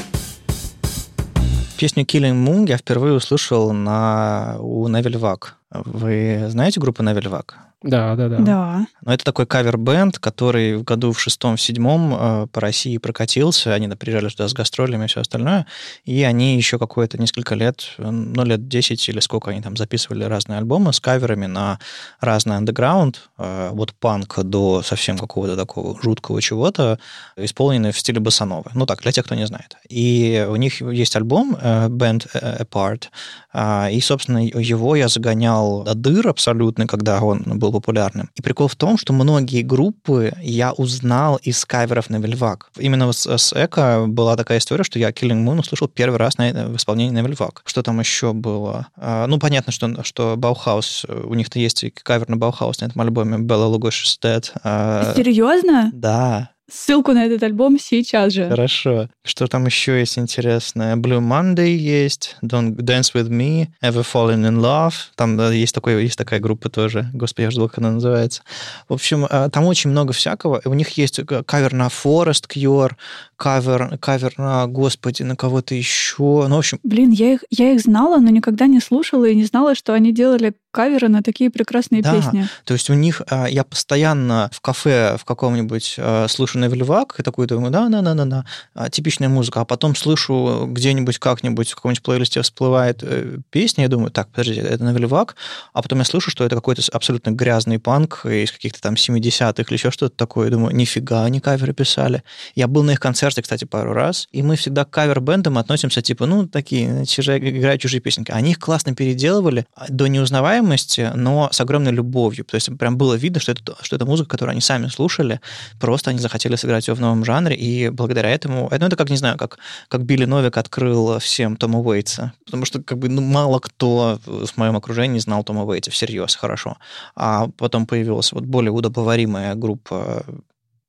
Песню 1.78 2.04
Killing 2.04 2.44
Moon 2.44 2.68
я 2.68 2.76
впервые 2.76 3.14
услышал 3.14 3.72
на, 3.72 4.56
у 4.60 4.86
Невель 4.88 5.16
Вак. 5.16 5.56
Вы 5.70 6.44
знаете 6.48 6.78
группу 6.78 7.02
Невель 7.02 7.28
Вак? 7.28 7.69
Да, 7.82 8.14
да, 8.14 8.28
да. 8.28 8.38
Да. 8.38 8.86
Но 9.02 9.14
это 9.14 9.24
такой 9.24 9.46
кавер-бенд, 9.46 10.18
который 10.18 10.76
в 10.76 10.84
году 10.84 11.12
в 11.12 11.20
шестом, 11.20 11.56
в 11.56 11.60
седьмом 11.62 12.14
э, 12.14 12.46
по 12.52 12.60
России 12.60 12.98
прокатился. 12.98 13.72
Они 13.72 13.88
приезжали 13.88 14.28
туда 14.28 14.48
с 14.48 14.52
гастролями 14.52 15.04
и 15.04 15.08
все 15.08 15.22
остальное. 15.22 15.66
И 16.04 16.22
они 16.22 16.56
еще 16.56 16.78
какое-то 16.78 17.18
несколько 17.18 17.54
лет, 17.54 17.94
ну, 17.96 18.44
лет 18.44 18.68
10 18.68 19.08
или 19.08 19.20
сколько 19.20 19.50
они 19.50 19.62
там 19.62 19.78
записывали 19.78 20.24
разные 20.24 20.58
альбомы 20.58 20.92
с 20.92 21.00
каверами 21.00 21.46
на 21.46 21.78
разный 22.20 22.56
андеграунд, 22.56 23.30
э, 23.38 23.70
от 23.72 23.94
панка 23.94 24.42
до 24.42 24.82
совсем 24.82 25.16
какого-то 25.16 25.56
такого 25.56 25.98
жуткого 26.02 26.42
чего-то, 26.42 26.98
исполненные 27.36 27.92
в 27.92 27.98
стиле 27.98 28.20
босановы. 28.20 28.70
Ну 28.74 28.84
так, 28.84 29.00
для 29.00 29.12
тех, 29.12 29.24
кто 29.24 29.34
не 29.34 29.46
знает. 29.46 29.76
И 29.88 30.46
у 30.48 30.56
них 30.56 30.82
есть 30.82 31.16
альбом 31.16 31.56
э, 31.58 31.88
Bande 31.88 32.30
à 32.34 32.46
part, 32.46 33.04
э, 33.49 33.49
и, 33.54 34.00
собственно, 34.00 34.38
его 34.38 34.96
я 34.96 35.08
загонял 35.08 35.84
до 35.84 35.94
дыр 35.94 36.28
абсолютно, 36.28 36.86
когда 36.86 37.20
он 37.20 37.58
был 37.58 37.72
популярным. 37.72 38.30
И 38.34 38.42
прикол 38.42 38.68
в 38.68 38.76
том, 38.76 38.96
что 38.96 39.12
многие 39.12 39.62
группы 39.62 40.32
я 40.40 40.72
узнал 40.72 41.36
из 41.42 41.64
каверов 41.64 42.10
Nouvelle 42.10 42.16
Vague. 42.16 42.70
Именно 42.78 43.12
с, 43.12 43.26
с 43.26 43.52
Эко 43.52 44.04
была 44.06 44.36
такая 44.36 44.58
история, 44.58 44.84
что 44.84 44.98
я 44.98 45.10
Killing 45.10 45.44
Moon 45.44 45.60
услышал 45.60 45.88
первый 45.88 46.16
раз 46.16 46.38
на, 46.38 46.68
в 46.68 46.76
исполнении 46.76 47.12
Nouvelle 47.12 47.26
Vague. 47.26 47.62
Что 47.64 47.82
там 47.82 48.00
еще 48.00 48.32
было? 48.32 48.88
А, 48.96 49.26
ну, 49.26 49.38
понятно, 49.38 49.72
что, 49.72 50.02
что 50.04 50.34
Баухаус, 50.36 51.06
у 51.24 51.34
них-то 51.34 51.58
есть 51.58 51.84
кавер 52.02 52.28
на 52.28 52.36
Баухаус 52.36 52.80
на 52.80 52.86
этом 52.86 53.00
альбоме 53.00 53.38
Bela 53.38 53.72
Lugosi's 53.72 54.18
Dead. 54.22 54.44
А, 54.62 55.12
Серьезно? 55.16 55.90
Да 55.92 56.50
ссылку 56.72 57.12
на 57.12 57.26
этот 57.26 57.42
альбом 57.42 57.78
сейчас 57.78 58.32
же. 58.32 58.48
Хорошо. 58.48 59.08
Что 59.24 59.46
там 59.46 59.66
еще 59.66 59.98
есть 59.98 60.18
интересное? 60.18 60.96
Blue 60.96 61.20
Monday 61.20 61.74
есть, 61.74 62.36
Don't 62.42 62.76
Dance 62.76 63.12
With 63.14 63.28
Me, 63.28 63.68
Ever 63.82 64.04
Fallen 64.04 64.48
In 64.48 64.60
Love. 64.60 64.94
Там 65.14 65.38
есть, 65.50 65.74
такой, 65.74 66.02
есть 66.02 66.18
такая 66.18 66.40
группа 66.40 66.68
тоже. 66.68 67.10
Господи, 67.12 67.44
я 67.44 67.50
жду, 67.50 67.68
как 67.68 67.78
она 67.78 67.92
называется. 67.92 68.42
В 68.88 68.94
общем, 68.94 69.26
а, 69.28 69.48
там 69.50 69.64
очень 69.66 69.90
много 69.90 70.12
всякого. 70.12 70.60
У 70.64 70.74
них 70.74 70.90
есть 70.90 71.20
кавер 71.46 71.72
на 71.72 71.88
Forest 71.88 72.48
Cure, 72.48 72.92
кавер, 73.36 73.98
кавер 73.98 74.34
на, 74.36 74.66
господи, 74.66 75.22
на 75.22 75.36
кого-то 75.36 75.74
еще. 75.74 76.46
Ну, 76.48 76.56
в 76.56 76.58
общем... 76.58 76.78
Блин, 76.82 77.10
я 77.10 77.34
их, 77.34 77.44
я 77.50 77.72
их 77.72 77.80
знала, 77.80 78.18
но 78.18 78.30
никогда 78.30 78.66
не 78.66 78.80
слушала 78.80 79.24
и 79.24 79.34
не 79.34 79.44
знала, 79.44 79.74
что 79.74 79.94
они 79.94 80.12
делали 80.12 80.54
каверы 80.70 81.08
на 81.08 81.22
такие 81.22 81.50
прекрасные 81.50 82.02
да, 82.02 82.14
песни. 82.14 82.48
То 82.64 82.74
есть 82.74 82.90
у 82.90 82.94
них 82.94 83.22
а, 83.28 83.46
я 83.46 83.64
постоянно 83.64 84.50
в 84.52 84.60
кафе 84.60 85.16
в 85.18 85.24
каком-нибудь 85.24 85.96
а, 85.98 86.26
слышу 86.28 86.58
Невельвак 86.58 87.18
и 87.18 87.22
такой 87.22 87.46
думаю, 87.46 87.70
да, 87.70 87.88
да, 87.88 88.02
да, 88.02 88.14
да, 88.14 88.24
да, 88.24 88.44
а, 88.74 88.90
типичная 88.90 89.28
музыка, 89.28 89.60
а 89.60 89.64
потом 89.64 89.96
слышу 89.96 90.66
где-нибудь 90.68 91.18
как-нибудь 91.18 91.70
в 91.70 91.74
каком-нибудь 91.74 92.02
плейлисте 92.02 92.42
всплывает 92.42 93.00
э, 93.02 93.38
песня, 93.50 93.84
я 93.84 93.88
думаю, 93.88 94.10
так, 94.10 94.28
подожди, 94.28 94.60
это 94.60 94.84
Невельвак, 94.84 95.36
а 95.72 95.82
потом 95.82 95.98
я 95.98 96.04
слышу, 96.04 96.30
что 96.30 96.44
это 96.44 96.54
какой-то 96.54 96.82
абсолютно 96.92 97.30
грязный 97.30 97.78
панк 97.78 98.24
из 98.24 98.52
каких-то 98.52 98.80
там 98.80 98.94
70-х 98.94 99.62
или 99.62 99.74
еще 99.74 99.90
что-то 99.90 100.16
такое, 100.16 100.46
я 100.46 100.52
думаю, 100.52 100.74
нифига, 100.74 101.24
они 101.24 101.40
каверы 101.40 101.72
писали. 101.72 102.22
Я 102.54 102.68
был 102.68 102.82
на 102.82 102.92
их 102.92 103.00
концерте, 103.00 103.42
кстати, 103.42 103.64
пару 103.64 103.92
раз, 103.92 104.28
и 104.30 104.42
мы 104.42 104.56
всегда 104.56 104.84
к 104.84 104.90
кавер-бендам 104.90 105.58
относимся, 105.58 106.02
типа, 106.02 106.26
ну, 106.26 106.46
такие, 106.46 107.04
чужие, 107.06 107.38
играют 107.38 107.80
чужие 107.80 108.00
песенки. 108.00 108.30
Они 108.30 108.52
их 108.52 108.58
классно 108.58 108.94
переделывали 108.94 109.66
до 109.88 110.06
неузнаваемости 110.06 110.59
узнаваемости, 110.60 111.10
но 111.14 111.48
с 111.52 111.60
огромной 111.60 111.92
любовью. 111.92 112.44
То 112.44 112.54
есть 112.54 112.78
прям 112.78 112.96
было 112.96 113.14
видно, 113.14 113.40
что 113.40 113.52
это, 113.52 113.76
что 113.82 113.96
это 113.96 114.06
музыка, 114.06 114.30
которую 114.30 114.52
они 114.52 114.60
сами 114.60 114.88
слушали, 114.88 115.40
просто 115.80 116.10
они 116.10 116.18
захотели 116.18 116.56
сыграть 116.56 116.88
ее 116.88 116.94
в 116.94 117.00
новом 117.00 117.24
жанре, 117.24 117.56
и 117.56 117.90
благодаря 117.90 118.30
этому... 118.30 118.68
Ну, 118.70 118.86
это 118.86 118.96
как, 118.96 119.10
не 119.10 119.16
знаю, 119.16 119.36
как, 119.38 119.58
как 119.88 120.02
Билли 120.04 120.26
Новик 120.26 120.56
открыл 120.56 121.18
всем 121.18 121.56
Тома 121.56 121.80
Уэйтса. 121.80 122.32
Потому 122.44 122.64
что 122.64 122.82
как 122.82 122.98
бы 122.98 123.08
ну, 123.08 123.20
мало 123.20 123.58
кто 123.58 124.18
в 124.26 124.56
моем 124.56 124.76
окружении 124.76 125.20
знал 125.20 125.44
Тома 125.44 125.64
Уэйтса 125.64 125.90
всерьез 125.90 126.36
хорошо. 126.36 126.76
А 127.16 127.48
потом 127.56 127.86
появилась 127.86 128.32
вот 128.32 128.44
более 128.44 128.70
удобоваримая 128.70 129.54
группа... 129.54 130.24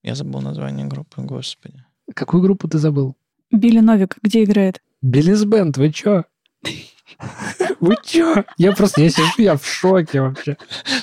Я 0.04 0.16
забыл 0.16 0.42
название 0.42 0.88
группы, 0.88 1.22
господи. 1.22 1.84
Какую 2.16 2.42
группу 2.42 2.68
ты 2.68 2.80
забыл? 2.80 3.16
Билли 3.52 3.82
Новик 3.82 4.18
где 4.24 4.44
играет? 4.44 4.82
Биллис 5.02 5.44
Бенд, 5.46 5.78
вы 5.78 5.92
чё? 5.92 6.24
Вы 7.82 7.96
чё? 8.04 8.44
Я 8.58 8.72
просто, 8.74 9.02
я 9.02 9.10
сижу, 9.10 9.28
я 9.38 9.58
в 9.58 9.66
шоке 9.66 10.22
вообще. 10.22 10.56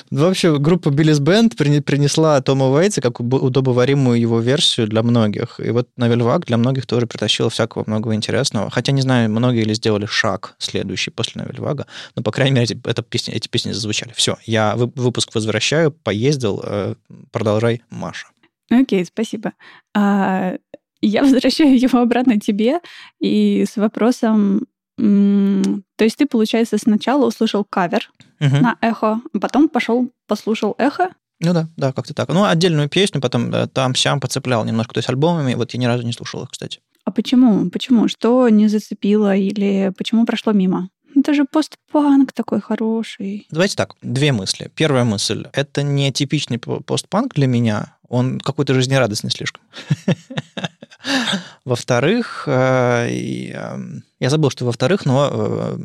Ну, 0.09 0.21
вообще, 0.21 0.57
группа 0.57 0.89
Биллис 0.89 1.19
Бенд 1.19 1.55
принесла 1.57 2.41
Тома 2.41 2.67
Уэйтса 2.69 3.01
как 3.01 3.19
удобоваримую 3.19 4.19
его 4.19 4.39
версию 4.39 4.87
для 4.87 5.03
многих. 5.03 5.59
И 5.59 5.71
вот 5.71 5.89
Навель 5.97 6.23
Вак 6.23 6.45
для 6.45 6.57
многих 6.57 6.85
тоже 6.85 7.05
притащила 7.05 7.49
всякого 7.49 7.83
многого 7.85 8.15
интересного. 8.15 8.69
Хотя, 8.69 8.93
не 8.93 9.01
знаю, 9.01 9.29
многие 9.29 9.63
ли 9.63 9.73
сделали 9.73 10.05
шаг 10.05 10.55
следующий 10.57 11.11
после 11.11 11.41
Навель 11.41 11.59
Вага, 11.59 11.85
но, 12.15 12.23
по 12.23 12.31
крайней 12.31 12.53
мере, 12.53 12.63
эти, 12.63 12.81
это 12.85 13.03
песни, 13.03 13.33
эти 13.33 13.49
песни 13.49 13.73
зазвучали. 13.73 14.13
Все, 14.15 14.37
я 14.45 14.75
выпуск 14.75 15.35
возвращаю, 15.35 15.91
поездил, 15.91 16.61
э, 16.63 16.95
продолжай, 17.31 17.81
Маша. 17.89 18.27
Окей, 18.71 19.03
спасибо. 19.03 19.53
А, 19.93 20.55
я 21.01 21.23
возвращаю 21.23 21.79
его 21.79 21.99
обратно 21.99 22.39
тебе 22.39 22.79
и 23.19 23.65
с 23.69 23.77
вопросом, 23.77 24.65
То 24.99 26.03
есть 26.03 26.17
ты, 26.17 26.25
получается, 26.25 26.77
сначала 26.77 27.25
услышал 27.25 27.63
кавер 27.63 28.09
Мгм. 28.39 28.61
на 28.61 28.77
эхо, 28.81 29.21
потом 29.41 29.67
пошел 29.69 30.09
послушал 30.27 30.75
эхо. 30.77 31.09
Ну 31.41 31.53
да, 31.53 31.67
да, 31.77 31.93
как-то 31.93 32.13
так. 32.13 32.27
Ну, 32.29 32.43
отдельную 32.43 32.89
песню 32.89 33.21
потом 33.21 33.53
э, 33.53 33.67
там-сям 33.67 34.19
подцеплял 34.19 34.65
немножко. 34.65 34.93
То 34.93 34.97
есть 34.99 35.09
альбомами, 35.09 35.53
вот 35.55 35.73
я 35.73 35.79
ни 35.79 35.85
разу 35.85 36.03
не 36.05 36.11
слушал 36.13 36.43
их, 36.43 36.49
кстати. 36.51 36.79
А 37.05 37.11
почему? 37.11 37.69
Почему? 37.69 38.07
Что 38.09 38.49
не 38.49 38.67
зацепило 38.67 39.33
или 39.35 39.91
почему 39.97 40.25
прошло 40.25 40.51
мимо? 40.53 40.89
Это 41.15 41.33
же 41.33 41.45
постпанк 41.45 42.33
такой 42.33 42.61
хороший. 42.61 43.47
Давайте 43.51 43.75
так, 43.75 43.95
две 44.01 44.31
мысли. 44.31 44.69
Первая 44.75 45.05
мысль. 45.05 45.45
Это 45.53 45.81
не 45.81 46.11
типичный 46.11 46.59
по- 46.59 46.81
постпанк 46.81 47.33
для 47.35 47.47
меня. 47.47 47.95
Он 48.09 48.39
какой-то 48.39 48.73
жизнерадостный 48.73 49.31
слишком. 49.31 49.61
Во-вторых, 51.65 52.43
э, 52.47 53.51
эм, 53.53 54.03
я 54.19 54.29
забыл, 54.29 54.49
что 54.49 54.65
во-вторых, 54.65 55.05
но 55.05 55.29
э, 55.31 55.77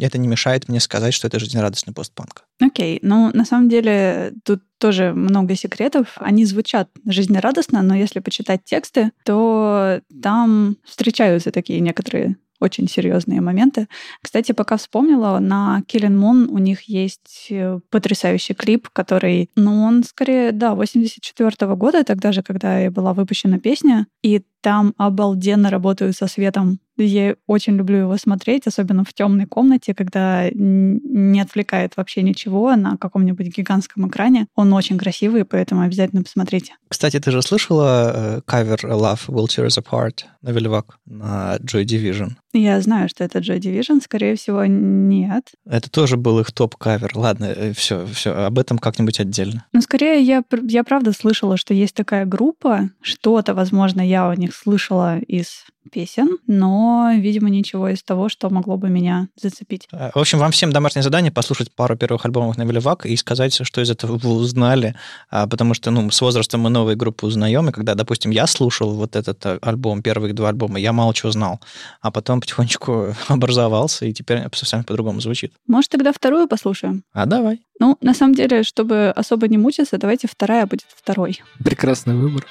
это 0.00 0.18
не 0.18 0.28
мешает 0.28 0.68
мне 0.68 0.80
сказать, 0.80 1.14
что 1.14 1.26
это 1.26 1.38
жизнерадостный 1.38 1.94
постпанк. 1.94 2.44
Окей, 2.60 2.98
ну 3.02 3.30
на 3.32 3.44
самом 3.44 3.68
деле 3.68 4.34
тут 4.44 4.62
тоже 4.78 5.12
много 5.12 5.54
секретов. 5.54 6.08
Они 6.16 6.44
звучат 6.44 6.90
жизнерадостно, 7.06 7.82
но 7.82 7.94
если 7.94 8.20
почитать 8.20 8.64
тексты, 8.64 9.12
то 9.24 10.00
там 10.22 10.76
встречаются 10.84 11.50
такие 11.50 11.80
некоторые 11.80 12.36
очень 12.60 12.88
серьезные 12.88 13.40
моменты. 13.40 13.88
Кстати, 14.22 14.52
пока 14.52 14.76
вспомнила, 14.76 15.38
на 15.38 15.82
Killing 15.86 16.18
Moon 16.18 16.48
у 16.48 16.58
них 16.58 16.82
есть 16.82 17.48
э, 17.50 17.80
потрясающий 17.90 18.54
клип, 18.54 18.88
который, 18.90 19.50
ну, 19.56 19.82
он 19.82 20.04
скорее, 20.04 20.52
да, 20.52 20.74
84 20.74 21.74
года, 21.74 22.04
тогда 22.04 22.32
же, 22.32 22.42
когда 22.42 22.90
была 22.90 23.12
выпущена 23.14 23.58
песня, 23.58 24.06
и 24.22 24.42
там 24.60 24.94
обалденно 24.96 25.70
работают 25.70 26.16
со 26.16 26.26
светом. 26.26 26.80
Я 26.96 27.36
очень 27.46 27.76
люблю 27.76 27.98
его 27.98 28.16
смотреть, 28.16 28.66
особенно 28.66 29.04
в 29.04 29.14
темной 29.14 29.46
комнате, 29.46 29.94
когда 29.94 30.48
не 30.52 31.40
отвлекает 31.40 31.96
вообще 31.96 32.22
ничего 32.22 32.74
на 32.74 32.96
каком-нибудь 32.96 33.56
гигантском 33.56 34.08
экране. 34.08 34.48
Он 34.56 34.72
очень 34.72 34.98
красивый, 34.98 35.44
поэтому 35.44 35.82
обязательно 35.82 36.24
посмотрите. 36.24 36.74
Кстати, 36.88 37.20
ты 37.20 37.30
же 37.30 37.40
слышала 37.40 38.12
э, 38.14 38.40
кавер 38.44 38.80
Love 38.84 39.28
Will 39.28 39.46
Tear 39.46 39.66
Us 39.66 39.80
Apart 39.80 40.24
на 40.42 40.50
Вельвак 40.50 40.98
на 41.06 41.58
Joy 41.58 41.84
Division? 41.84 42.30
Я 42.54 42.80
знаю, 42.80 43.08
что 43.08 43.24
это 43.24 43.40
Joy 43.40 43.58
Division, 43.58 44.00
скорее 44.02 44.36
всего, 44.36 44.64
нет. 44.64 45.50
Это 45.66 45.90
тоже 45.90 46.16
был 46.16 46.40
их 46.40 46.50
топ-кавер. 46.52 47.12
Ладно, 47.14 47.54
все, 47.76 48.06
все, 48.06 48.32
об 48.32 48.58
этом 48.58 48.78
как-нибудь 48.78 49.20
отдельно. 49.20 49.66
Но 49.72 49.80
скорее 49.80 50.22
я, 50.22 50.42
я 50.62 50.84
правда 50.84 51.12
слышала, 51.12 51.56
что 51.56 51.74
есть 51.74 51.94
такая 51.94 52.24
группа. 52.24 52.90
Что-то, 53.02 53.54
возможно, 53.54 54.00
я 54.00 54.28
у 54.28 54.32
них 54.32 54.54
слышала 54.54 55.18
из 55.18 55.64
песен, 55.88 56.36
но, 56.46 57.12
видимо, 57.16 57.48
ничего 57.48 57.88
из 57.88 58.02
того, 58.02 58.28
что 58.28 58.50
могло 58.50 58.76
бы 58.76 58.90
меня 58.90 59.28
зацепить. 59.36 59.88
Э, 59.92 60.10
В 60.14 60.18
общем, 60.18 60.38
вам 60.38 60.50
всем 60.50 60.70
домашнее 60.70 61.02
задание 61.02 61.32
послушать 61.32 61.72
пару 61.72 61.96
первых 61.96 62.26
альбомов 62.26 62.58
на 62.58 62.64
Веливак 62.64 63.06
и 63.06 63.16
сказать, 63.16 63.58
что 63.64 63.80
из 63.80 63.90
этого 63.90 64.18
вы 64.18 64.30
узнали, 64.30 64.94
А, 65.30 65.46
потому 65.46 65.72
что 65.74 65.90
ну, 65.90 66.10
с 66.10 66.20
возрастом 66.20 66.60
мы 66.60 66.70
новые 66.70 66.94
группы 66.96 67.26
узнаем, 67.26 67.68
и 67.68 67.72
когда, 67.72 67.94
допустим, 67.94 68.30
я 68.30 68.46
слушал 68.46 68.90
вот 68.94 69.16
этот 69.16 69.44
э, 69.46 69.58
альбом, 69.62 70.02
первые 70.02 70.34
два 70.34 70.50
альбома, 70.50 70.78
я 70.78 70.92
мало 70.92 71.14
чего 71.14 71.32
знал, 71.32 71.60
а 72.02 72.10
потом 72.10 72.37
потихонечку 72.40 73.14
образовался, 73.28 74.06
и 74.06 74.12
теперь 74.12 74.42
совсем 74.52 74.84
по-другому 74.84 75.20
звучит. 75.20 75.52
Может, 75.66 75.90
тогда 75.90 76.12
вторую 76.12 76.48
послушаем? 76.48 77.04
А 77.12 77.26
давай. 77.26 77.60
Ну, 77.80 77.96
на 78.00 78.14
самом 78.14 78.34
деле, 78.34 78.62
чтобы 78.62 79.10
особо 79.14 79.48
не 79.48 79.58
мучиться, 79.58 79.98
давайте 79.98 80.28
вторая 80.28 80.66
будет 80.66 80.86
второй. 80.94 81.42
Прекрасный 81.64 82.14
выбор. 82.14 82.44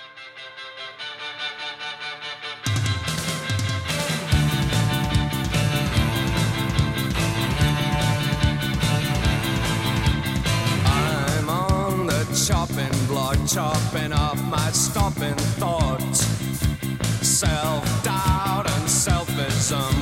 Chopping 12.47 13.07
block, 13.07 13.35
chopping 13.45 14.13
off 14.13 14.39
my 14.49 14.69
stopping 14.71 15.35
thoughts. 15.59 16.25
Self 17.21 17.83
doubt 18.03 18.16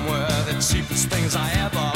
were 0.10 0.28
the 0.44 0.60
cheapest 0.60 1.08
things 1.08 1.34
I 1.34 1.50
ever 1.64 1.95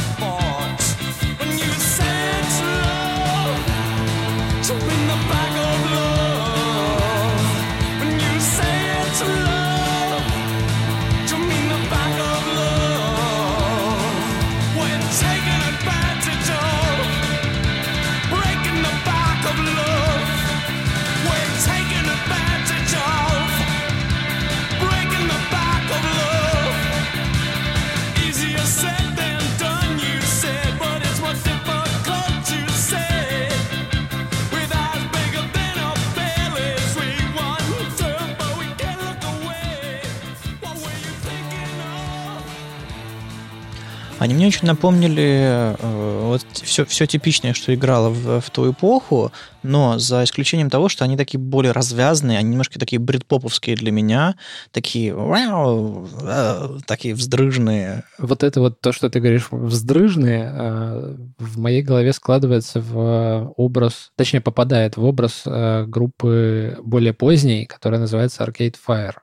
Они 44.30 44.36
мне 44.36 44.46
очень 44.46 44.68
напомнили 44.68 45.76
э, 45.76 46.22
вот 46.28 46.46
все, 46.54 46.86
все 46.86 47.08
типичное, 47.08 47.56
что 47.56 47.74
играло 47.74 48.10
в, 48.10 48.42
в 48.42 48.50
ту 48.52 48.72
эпоху, 48.72 49.32
но 49.63 49.98
за 49.98 50.24
исключением 50.24 50.70
того, 50.70 50.88
что 50.88 51.04
они 51.04 51.18
такие 51.18 51.39
более 51.39 51.72
развязанные, 51.72 52.38
они 52.38 52.52
немножко 52.52 52.78
такие 52.78 53.00
брит-поповские 53.00 53.76
для 53.76 53.92
меня, 53.92 54.36
такие 54.70 55.15
«Вау», 55.15 56.08
э, 56.22 56.78
такие 56.86 57.15
вздрыжные. 57.15 58.04
Вот 58.20 58.44
это 58.44 58.60
вот 58.60 58.80
то, 58.82 58.92
что 58.92 59.10
ты 59.10 59.20
говоришь, 59.20 59.48
вздрыжные, 59.50 60.52
э, 60.54 61.15
в 61.39 61.58
моей 61.58 61.82
голове 61.82 62.13
складывается 62.13 62.82
в 62.82 63.52
образ, 63.58 64.12
точнее, 64.15 64.42
попадает 64.42 64.96
в 64.96 65.04
образ 65.06 65.42
э, 65.48 65.86
группы 65.88 66.78
более 66.84 67.13
поздней, 67.13 67.65
которая 67.65 68.00
называется 68.00 68.44
Arcade 68.44 68.76
Fire. 68.88 69.15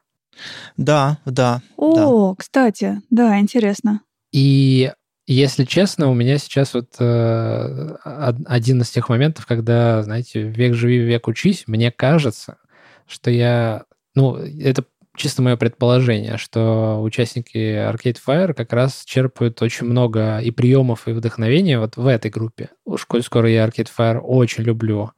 Да, 0.76 1.18
да, 1.24 1.62
да. 1.78 2.08
О, 2.08 2.34
кстати, 2.34 3.00
да, 3.08 3.38
интересно. 3.38 4.00
И 4.36 4.92
если 5.26 5.64
честно, 5.64 6.10
у 6.10 6.14
меня 6.14 6.36
сейчас 6.36 6.74
вот 6.74 6.96
э, 6.98 7.96
од- 8.04 8.44
один 8.44 8.82
из 8.82 8.90
тех 8.90 9.08
моментов, 9.08 9.46
когда, 9.46 10.02
знаете, 10.02 10.42
век 10.42 10.74
живи, 10.74 10.98
век 10.98 11.26
учись, 11.26 11.64
мне 11.66 11.90
кажется, 11.90 12.58
что 13.08 13.30
я, 13.30 13.84
ну, 14.14 14.36
это 14.36 14.84
чисто 15.16 15.40
мое 15.40 15.56
предположение, 15.56 16.36
что 16.36 17.00
участники 17.02 17.56
Arcade 17.56 18.18
Fire 18.26 18.52
как 18.52 18.74
раз 18.74 19.04
черпают 19.06 19.62
очень 19.62 19.86
много 19.86 20.38
и 20.40 20.50
приемов, 20.50 21.08
и 21.08 21.12
вдохновения 21.12 21.78
вот 21.80 21.96
в 21.96 22.06
этой 22.06 22.30
группе. 22.30 22.68
Уж 22.84 23.06
коль 23.06 23.22
скоро 23.22 23.48
я 23.48 23.66
Arcade 23.66 23.88
Fire 23.98 24.18
очень 24.18 24.64
люблю 24.64 25.12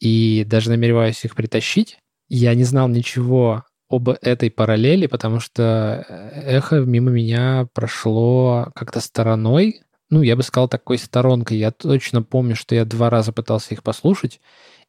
и 0.00 0.44
даже 0.46 0.70
намереваюсь 0.70 1.22
их 1.26 1.34
притащить, 1.34 1.98
я 2.30 2.54
не 2.54 2.64
знал 2.64 2.88
ничего 2.88 3.64
об 3.92 4.08
этой 4.08 4.50
параллели, 4.50 5.06
потому 5.06 5.38
что 5.40 6.04
эхо 6.34 6.80
мимо 6.80 7.10
меня 7.10 7.68
прошло 7.74 8.68
как-то 8.74 9.00
стороной. 9.00 9.82
Ну, 10.10 10.22
я 10.22 10.36
бы 10.36 10.42
сказал, 10.42 10.68
такой 10.68 10.98
сторонкой. 10.98 11.58
Я 11.58 11.70
точно 11.70 12.22
помню, 12.22 12.56
что 12.56 12.74
я 12.74 12.84
два 12.84 13.10
раза 13.10 13.32
пытался 13.32 13.74
их 13.74 13.82
послушать, 13.82 14.40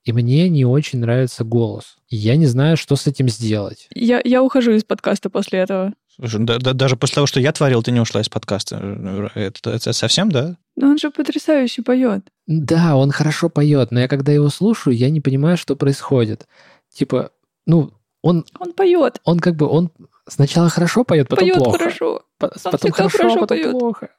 и 0.03 0.11
мне 0.11 0.49
не 0.49 0.65
очень 0.65 0.99
нравится 0.99 1.43
голос. 1.43 1.95
Я 2.09 2.35
не 2.35 2.45
знаю, 2.45 2.75
что 2.77 2.95
с 2.95 3.07
этим 3.07 3.29
сделать. 3.29 3.87
Я, 3.93 4.21
я 4.23 4.43
ухожу 4.43 4.71
из 4.71 4.83
подкаста 4.83 5.29
после 5.29 5.59
этого. 5.59 5.93
Слушай, 6.15 6.43
да- 6.45 6.59
да- 6.59 6.73
даже 6.73 6.95
после 6.97 7.15
того, 7.15 7.27
что 7.27 7.39
я 7.39 7.51
творил, 7.53 7.81
ты 7.81 7.91
не 7.91 7.99
ушла 7.99 8.21
из 8.21 8.29
подкаста. 8.29 9.31
Это, 9.33 9.71
это 9.71 9.93
совсем, 9.93 10.29
да? 10.29 10.57
Но 10.75 10.89
он 10.89 10.97
же 10.97 11.09
потрясающе 11.09 11.81
поет. 11.83 12.25
Да, 12.45 12.95
он 12.97 13.11
хорошо 13.11 13.49
поет, 13.49 13.91
но 13.91 13.99
я 14.01 14.07
когда 14.07 14.31
его 14.31 14.49
слушаю, 14.49 14.95
я 14.95 15.09
не 15.09 15.21
понимаю, 15.21 15.57
что 15.57 15.75
происходит. 15.75 16.47
Типа, 16.93 17.31
ну, 17.65 17.93
он, 18.23 18.45
Он 18.59 18.73
поет. 18.73 19.21
он 19.25 19.39
как 19.39 19.55
бы, 19.55 19.67
он 19.67 19.91
сначала 20.27 20.69
хорошо 20.69 21.03
поет, 21.03 21.27
потом 21.27 21.47
поет 21.47 21.57
плохо. 21.63 21.77
хорошо. 21.77 22.21
По- 22.39 22.47
Он 22.47 22.71
потом 22.71 22.91
хорошо, 22.91 23.17
хорошо 23.17 23.39
потом 23.41 23.47
поет. 23.57 23.71
плохо. 23.71 24.09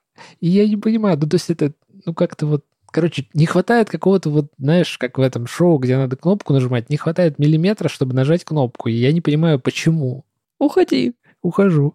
И 0.41 0.47
я 0.49 0.69
не 0.69 0.77
понимаю, 0.77 1.19
ну 1.21 1.29
то 1.29 1.35
есть 1.35 1.51
это, 1.51 1.73
ну 2.07 2.15
как-то 2.15 2.47
вот, 2.47 2.65
короче, 2.93 3.27
не 3.35 3.47
хватает 3.47 3.91
какого-то 3.91 4.31
вот, 4.31 4.53
знаешь, 4.59 4.97
как 4.99 5.19
в 5.19 5.21
этом 5.23 5.49
шоу, 5.49 5.79
где 5.79 5.97
надо 5.97 6.15
кнопку 6.17 6.53
нажимать, 6.53 6.89
не 6.91 6.97
хватает 6.97 7.41
миллиметра, 7.41 7.89
чтобы 7.89 8.15
нажать 8.15 8.45
кнопку. 8.45 8.89
И 8.89 8.93
я 8.93 9.13
не 9.13 9.21
понимаю, 9.21 9.59
почему. 9.59 10.25
Уходи. 10.61 11.15
Ухожу. 11.43 11.95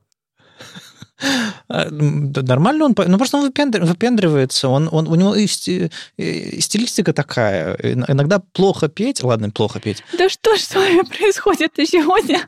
А, 1.67 1.87
да 1.91 2.41
Нормально 2.41 2.85
он, 2.85 2.95
ну 2.97 3.17
просто 3.17 3.37
он 3.37 3.45
выпендр- 3.49 3.83
выпендривается, 3.85 4.69
он, 4.69 4.89
он, 4.91 5.07
у 5.07 5.15
него 5.15 5.35
и 5.35 5.45
сти- 5.45 5.91
и 6.17 6.59
стилистика 6.61 7.13
такая. 7.13 7.75
Ин- 7.83 8.05
Иногда 8.07 8.39
плохо 8.53 8.87
петь, 8.87 9.23
ладно, 9.23 9.49
плохо 9.49 9.79
петь, 9.79 10.03
Да 10.17 10.29
что 10.29 10.55
ж 10.55 10.61
с 10.61 10.75
вами 10.75 11.01
происходит 11.03 11.71
сегодня? 11.85 12.39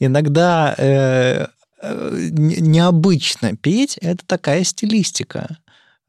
иногда 0.00 0.74
э, 0.78 1.46
э, 1.82 2.28
не- 2.30 2.56
необычно 2.60 3.56
петь, 3.56 3.98
это 4.00 4.24
такая 4.26 4.64
стилистика. 4.64 5.58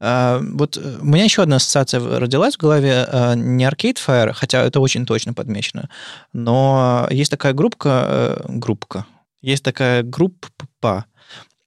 А, 0.00 0.40
Вот 0.52 0.76
у 0.76 1.04
меня 1.04 1.24
еще 1.24 1.42
одна 1.42 1.56
ассоциация 1.56 2.00
родилась 2.18 2.54
в 2.56 2.60
голове, 2.60 3.06
э, 3.10 3.34
не 3.36 3.64
Arcade 3.64 3.96
Fire, 4.06 4.32
хотя 4.34 4.62
это 4.62 4.80
очень 4.80 5.06
точно 5.06 5.32
подмечено, 5.34 5.88
но 6.32 7.06
есть 7.10 7.30
такая 7.30 7.52
группка, 7.54 8.04
э, 8.08 8.44
группка, 8.48 9.06
есть 9.42 9.62
такая 9.64 10.02
группа 10.02 11.04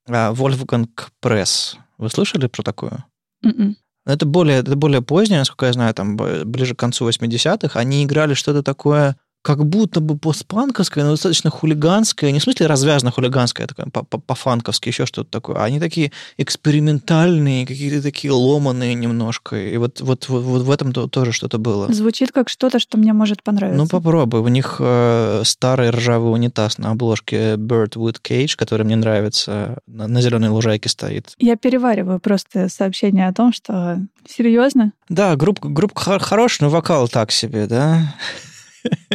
Wolfgang 0.10 0.89
Press. 1.22 1.76
Вы 1.98 2.10
слышали 2.10 2.48
про 2.48 2.63
такую? 2.63 3.04
Мгм. 3.41 3.78
Это 4.06 4.26
более, 4.26 4.60
это 4.60 4.76
более 4.76 5.02
позднее, 5.02 5.39
насколько 5.39 5.67
я 5.67 5.74
знаю, 5.74 5.93
там 5.93 6.17
ближе 6.17 6.74
к 6.74 6.80
концу 6.80 7.08
80-х. 7.08 7.80
Они 7.80 8.04
играли 8.04 8.34
что-то 8.34 8.63
такое, 8.63 9.17
как 9.41 9.65
будто 9.65 10.02
бы 10.02 10.17
постпанковское, 10.17 11.04
но 11.06 11.12
достаточно 11.12 11.49
хулиганское. 11.49 12.32
Не 12.32 12.39
в 12.39 12.43
смысле 12.43 12.67
развязно 12.67 13.10
хулиганское, 13.12 13.67
а 13.78 13.89
по- 13.89 14.04
по-фанковски, 14.19 14.89
еще 14.89 15.06
что-то 15.06 15.30
такое. 15.32 15.56
А 15.58 15.63
Они 15.63 15.80
такие 15.80 16.12
экспериментальные, 16.38 17.65
какие-то 17.65 18.02
такие 18.02 18.32
ломаные 18.32 18.93
немножко. 18.95 19.56
И 19.56 19.78
вот, 19.78 20.02
вот, 20.02 20.28
вот, 20.30 20.43
вот 20.43 20.62
в 20.63 20.71
этом 20.71 20.91
то- 20.93 21.08
тоже 21.08 21.32
что-то 21.32 21.58
было. 21.58 21.91
Звучит 21.91 22.32
как 22.32 22.49
что-то, 22.49 22.80
что 22.80 22.97
мне 22.97 23.13
может 23.13 23.41
понравиться. 23.43 23.78
Ну, 23.82 23.88
попробуй. 23.88 24.41
У 24.41 24.47
них 24.49 24.75
э, 24.80 25.41
старый 25.45 25.89
ржавый 25.89 26.32
унитаз 26.34 26.78
на 26.78 26.91
обложке 26.91 27.56
Birdwood 27.56 28.17
Cage, 28.21 28.56
который 28.58 28.86
мне 28.86 28.95
нравится, 28.97 29.80
на, 29.88 30.08
на 30.08 30.21
зеленой 30.21 30.49
лужайке 30.49 30.89
стоит. 30.89 31.34
Я 31.39 31.56
перевариваю 31.56 32.19
просто 32.19 32.69
сообщение 32.69 33.28
о 33.28 33.34
том, 33.34 33.54
что 33.54 33.99
серьезно, 34.28 34.91
Да, 35.08 35.36
группа, 35.36 35.67
группа 35.69 35.99
хор- 35.99 36.19
хорошая, 36.21 36.67
но 36.69 36.75
вокал 36.75 37.08
так 37.08 37.32
себе, 37.32 37.65
да? 37.67 38.15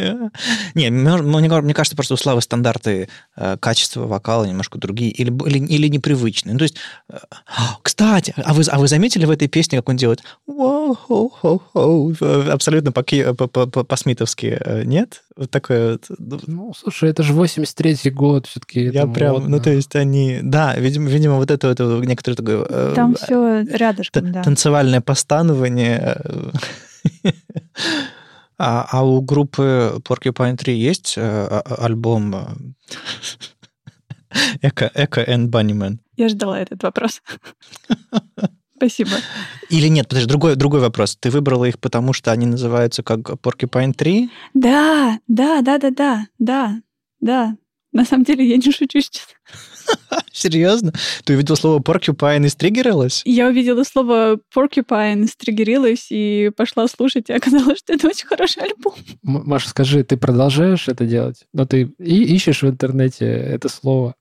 Не, 0.75 0.89
мне, 0.89 1.61
мне- 1.61 1.73
кажется, 1.73 1.95
просто 1.95 2.13
у 2.13 2.17
Славы 2.17 2.41
стандарты 2.41 3.09
э, 3.35 3.57
качества 3.57 4.05
вокала 4.05 4.45
немножко 4.45 4.77
другие 4.77 5.11
или, 5.11 5.31
или, 5.67 5.87
непривычные. 5.87 6.53
Ну, 6.53 6.59
то 6.59 6.63
есть, 6.63 6.75
э, 7.09 7.17
кстати, 7.81 8.33
а 8.37 8.53
вы, 8.53 8.63
а 8.69 8.79
вы 8.79 8.87
заметили 8.87 9.25
в 9.25 9.31
этой 9.31 9.47
песне, 9.47 9.79
как 9.79 9.89
он 9.89 9.97
делает 9.97 10.23
абсолютно 12.51 12.91
по-смитовски, 12.91 14.57
э, 14.59 14.83
нет? 14.83 15.23
Вот 15.35 15.51
такое 15.51 15.93
вот. 15.93 16.05
ну, 16.17 16.39
Ну, 16.47 16.73
слушай, 16.73 17.09
это 17.09 17.23
же 17.23 17.33
83-й 17.33 18.09
год, 18.09 18.47
все-таки. 18.47 18.85
Я 18.85 19.07
прям, 19.07 19.49
ну, 19.49 19.59
то 19.59 19.69
есть 19.69 19.95
они, 19.95 20.39
да, 20.41 20.75
видимо, 20.75 21.09
видимо 21.09 21.35
вот 21.35 21.51
это, 21.51 21.67
это 21.67 21.83
некоторые 22.05 22.37
такое... 22.37 22.93
там 22.93 23.15
все 23.15 23.61
рядышком, 23.63 24.31
да. 24.31 24.43
танцевальное 24.43 25.01
постанование. 25.01 26.21
А, 28.57 28.87
а 28.89 29.03
у 29.03 29.21
группы 29.21 29.99
Porcupine 30.07 30.55
3 30.55 30.77
есть 30.77 31.15
э, 31.17 31.21
а- 31.21 31.61
а- 31.65 31.85
альбом 31.85 32.33
Эко, 34.61 34.91
Эко 34.93 35.23
and 35.23 35.49
Bunnyman? 35.49 35.97
Я 36.17 36.29
ждала 36.29 36.59
этот 36.59 36.83
вопрос. 36.83 37.21
Спасибо. 38.77 39.11
Или 39.69 39.87
нет, 39.87 40.07
подожди, 40.07 40.27
другой, 40.27 40.55
другой 40.55 40.81
вопрос. 40.81 41.15
Ты 41.15 41.29
выбрала 41.29 41.65
их, 41.65 41.79
потому 41.79 42.13
что 42.13 42.31
они 42.31 42.45
называются 42.45 43.03
как 43.03 43.19
Porcupine 43.19 43.93
3? 43.93 44.29
Да, 44.53 45.19
да, 45.27 45.61
да, 45.61 45.77
да, 45.77 45.91
да, 45.91 46.25
да, 46.39 46.81
да. 47.21 47.57
На 47.95 48.03
самом 48.03 48.25
деле 48.25 48.45
я 48.45 48.57
не 48.57 48.71
шучу 48.73 48.99
сейчас. 48.99 49.25
Серьезно? 50.33 50.91
Ты 51.23 51.35
увидела 51.35 51.55
слово 51.55 51.79
Porcupine 51.79 52.45
и 52.45 52.49
стриггерилась? 52.49 53.21
Я 53.23 53.47
увидела 53.47 53.83
слово 53.85 54.37
porcupine, 54.53 55.25
стригерилась 55.27 56.07
и 56.09 56.51
пошла 56.57 56.89
слушать, 56.89 57.29
и 57.29 57.33
оказалось, 57.33 57.79
что 57.79 57.93
это 57.93 58.07
очень 58.09 58.27
хороший 58.27 58.63
альбом. 58.63 58.95
М- 59.25 59.43
Маша, 59.45 59.69
скажи, 59.69 60.03
ты 60.03 60.17
продолжаешь 60.17 60.89
это 60.89 61.05
делать? 61.05 61.45
Но 61.53 61.65
ты 61.65 61.93
и 61.97 62.35
ищешь 62.35 62.63
в 62.63 62.67
интернете 62.67 63.27
это 63.27 63.69
слово. 63.69 64.15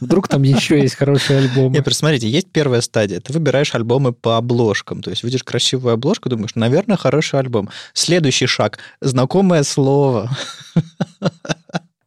Вдруг 0.00 0.28
там 0.28 0.44
еще 0.44 0.80
есть 0.80 0.94
хорошие 0.94 1.40
альбомы. 1.40 1.70
Нет, 1.74 1.92
смотрите, 1.92 2.28
есть 2.28 2.52
первая 2.52 2.82
стадия. 2.82 3.18
Ты 3.18 3.32
выбираешь 3.32 3.74
альбомы 3.74 4.12
по 4.12 4.36
обложкам. 4.36 5.02
То 5.02 5.10
есть 5.10 5.24
видишь 5.24 5.42
красивую 5.42 5.94
обложку, 5.94 6.28
думаешь, 6.28 6.54
наверное, 6.54 6.96
хороший 6.96 7.40
альбом. 7.40 7.68
Следующий 7.94 8.46
шаг. 8.46 8.78
Знакомое 9.00 9.64
слово. 9.64 10.30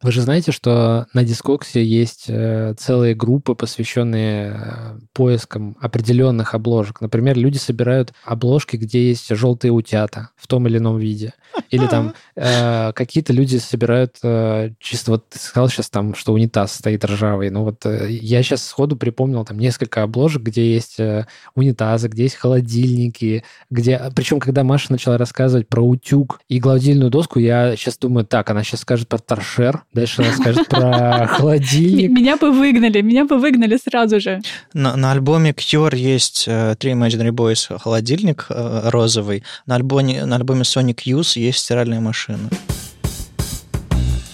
Вы 0.06 0.12
же 0.12 0.22
знаете, 0.22 0.52
что 0.52 1.08
на 1.14 1.24
Дискоксе 1.24 1.84
есть 1.84 2.26
э, 2.28 2.74
целые 2.78 3.16
группы, 3.16 3.56
посвященные 3.56 4.52
э, 4.54 4.98
поискам 5.12 5.76
определенных 5.80 6.54
обложек. 6.54 7.00
Например, 7.00 7.36
люди 7.36 7.56
собирают 7.56 8.12
обложки, 8.24 8.76
где 8.76 9.08
есть 9.08 9.34
желтые 9.34 9.72
утята 9.72 10.30
в 10.36 10.46
том 10.46 10.68
или 10.68 10.78
ином 10.78 10.98
виде. 10.98 11.32
Или 11.70 11.88
там 11.88 12.14
э, 12.36 12.92
какие-то 12.92 13.32
люди 13.32 13.56
собирают 13.56 14.14
э, 14.22 14.74
чисто 14.78 15.10
вот 15.10 15.28
ты 15.28 15.40
сказал 15.40 15.68
сейчас 15.68 15.90
там, 15.90 16.14
что 16.14 16.34
унитаз 16.34 16.74
стоит 16.74 17.04
ржавый. 17.04 17.50
Ну 17.50 17.64
вот 17.64 17.84
э, 17.84 18.06
я 18.08 18.44
сейчас 18.44 18.64
сходу 18.64 18.94
припомнил 18.94 19.44
там 19.44 19.58
несколько 19.58 20.04
обложек, 20.04 20.42
где 20.42 20.72
есть 20.72 21.00
э, 21.00 21.26
унитазы, 21.56 22.06
где 22.06 22.22
есть 22.22 22.36
холодильники, 22.36 23.42
где... 23.70 24.00
Причем, 24.14 24.38
когда 24.38 24.62
Маша 24.62 24.92
начала 24.92 25.18
рассказывать 25.18 25.66
про 25.66 25.84
утюг 25.84 26.38
и 26.48 26.60
гладильную 26.60 27.10
доску, 27.10 27.40
я 27.40 27.74
сейчас 27.74 27.98
думаю, 27.98 28.24
так, 28.24 28.48
она 28.50 28.62
сейчас 28.62 28.82
скажет 28.82 29.08
про 29.08 29.18
торшер, 29.18 29.82
дальше 29.96 30.22
она 30.22 30.32
скажет 30.32 30.68
про 30.68 31.26
холодильник. 31.30 32.10
Меня 32.10 32.36
бы 32.36 32.52
выгнали, 32.52 33.00
меня 33.00 33.24
бы 33.24 33.38
выгнали 33.38 33.76
сразу 33.76 34.20
же. 34.20 34.40
На, 34.74 34.96
на 34.96 35.12
альбоме 35.12 35.50
Cure 35.50 35.96
есть 35.96 36.44
э, 36.46 36.74
Three 36.78 36.92
Imaginary 36.92 37.30
Boys 37.30 37.78
холодильник 37.78 38.46
э, 38.50 38.90
розовый. 38.90 39.42
На 39.66 39.74
альбоме, 39.74 40.24
на 40.24 40.36
альбоме 40.36 40.62
Sonic 40.62 41.00
Youth 41.06 41.38
есть 41.38 41.58
стиральная 41.58 42.00
машина. 42.00 42.48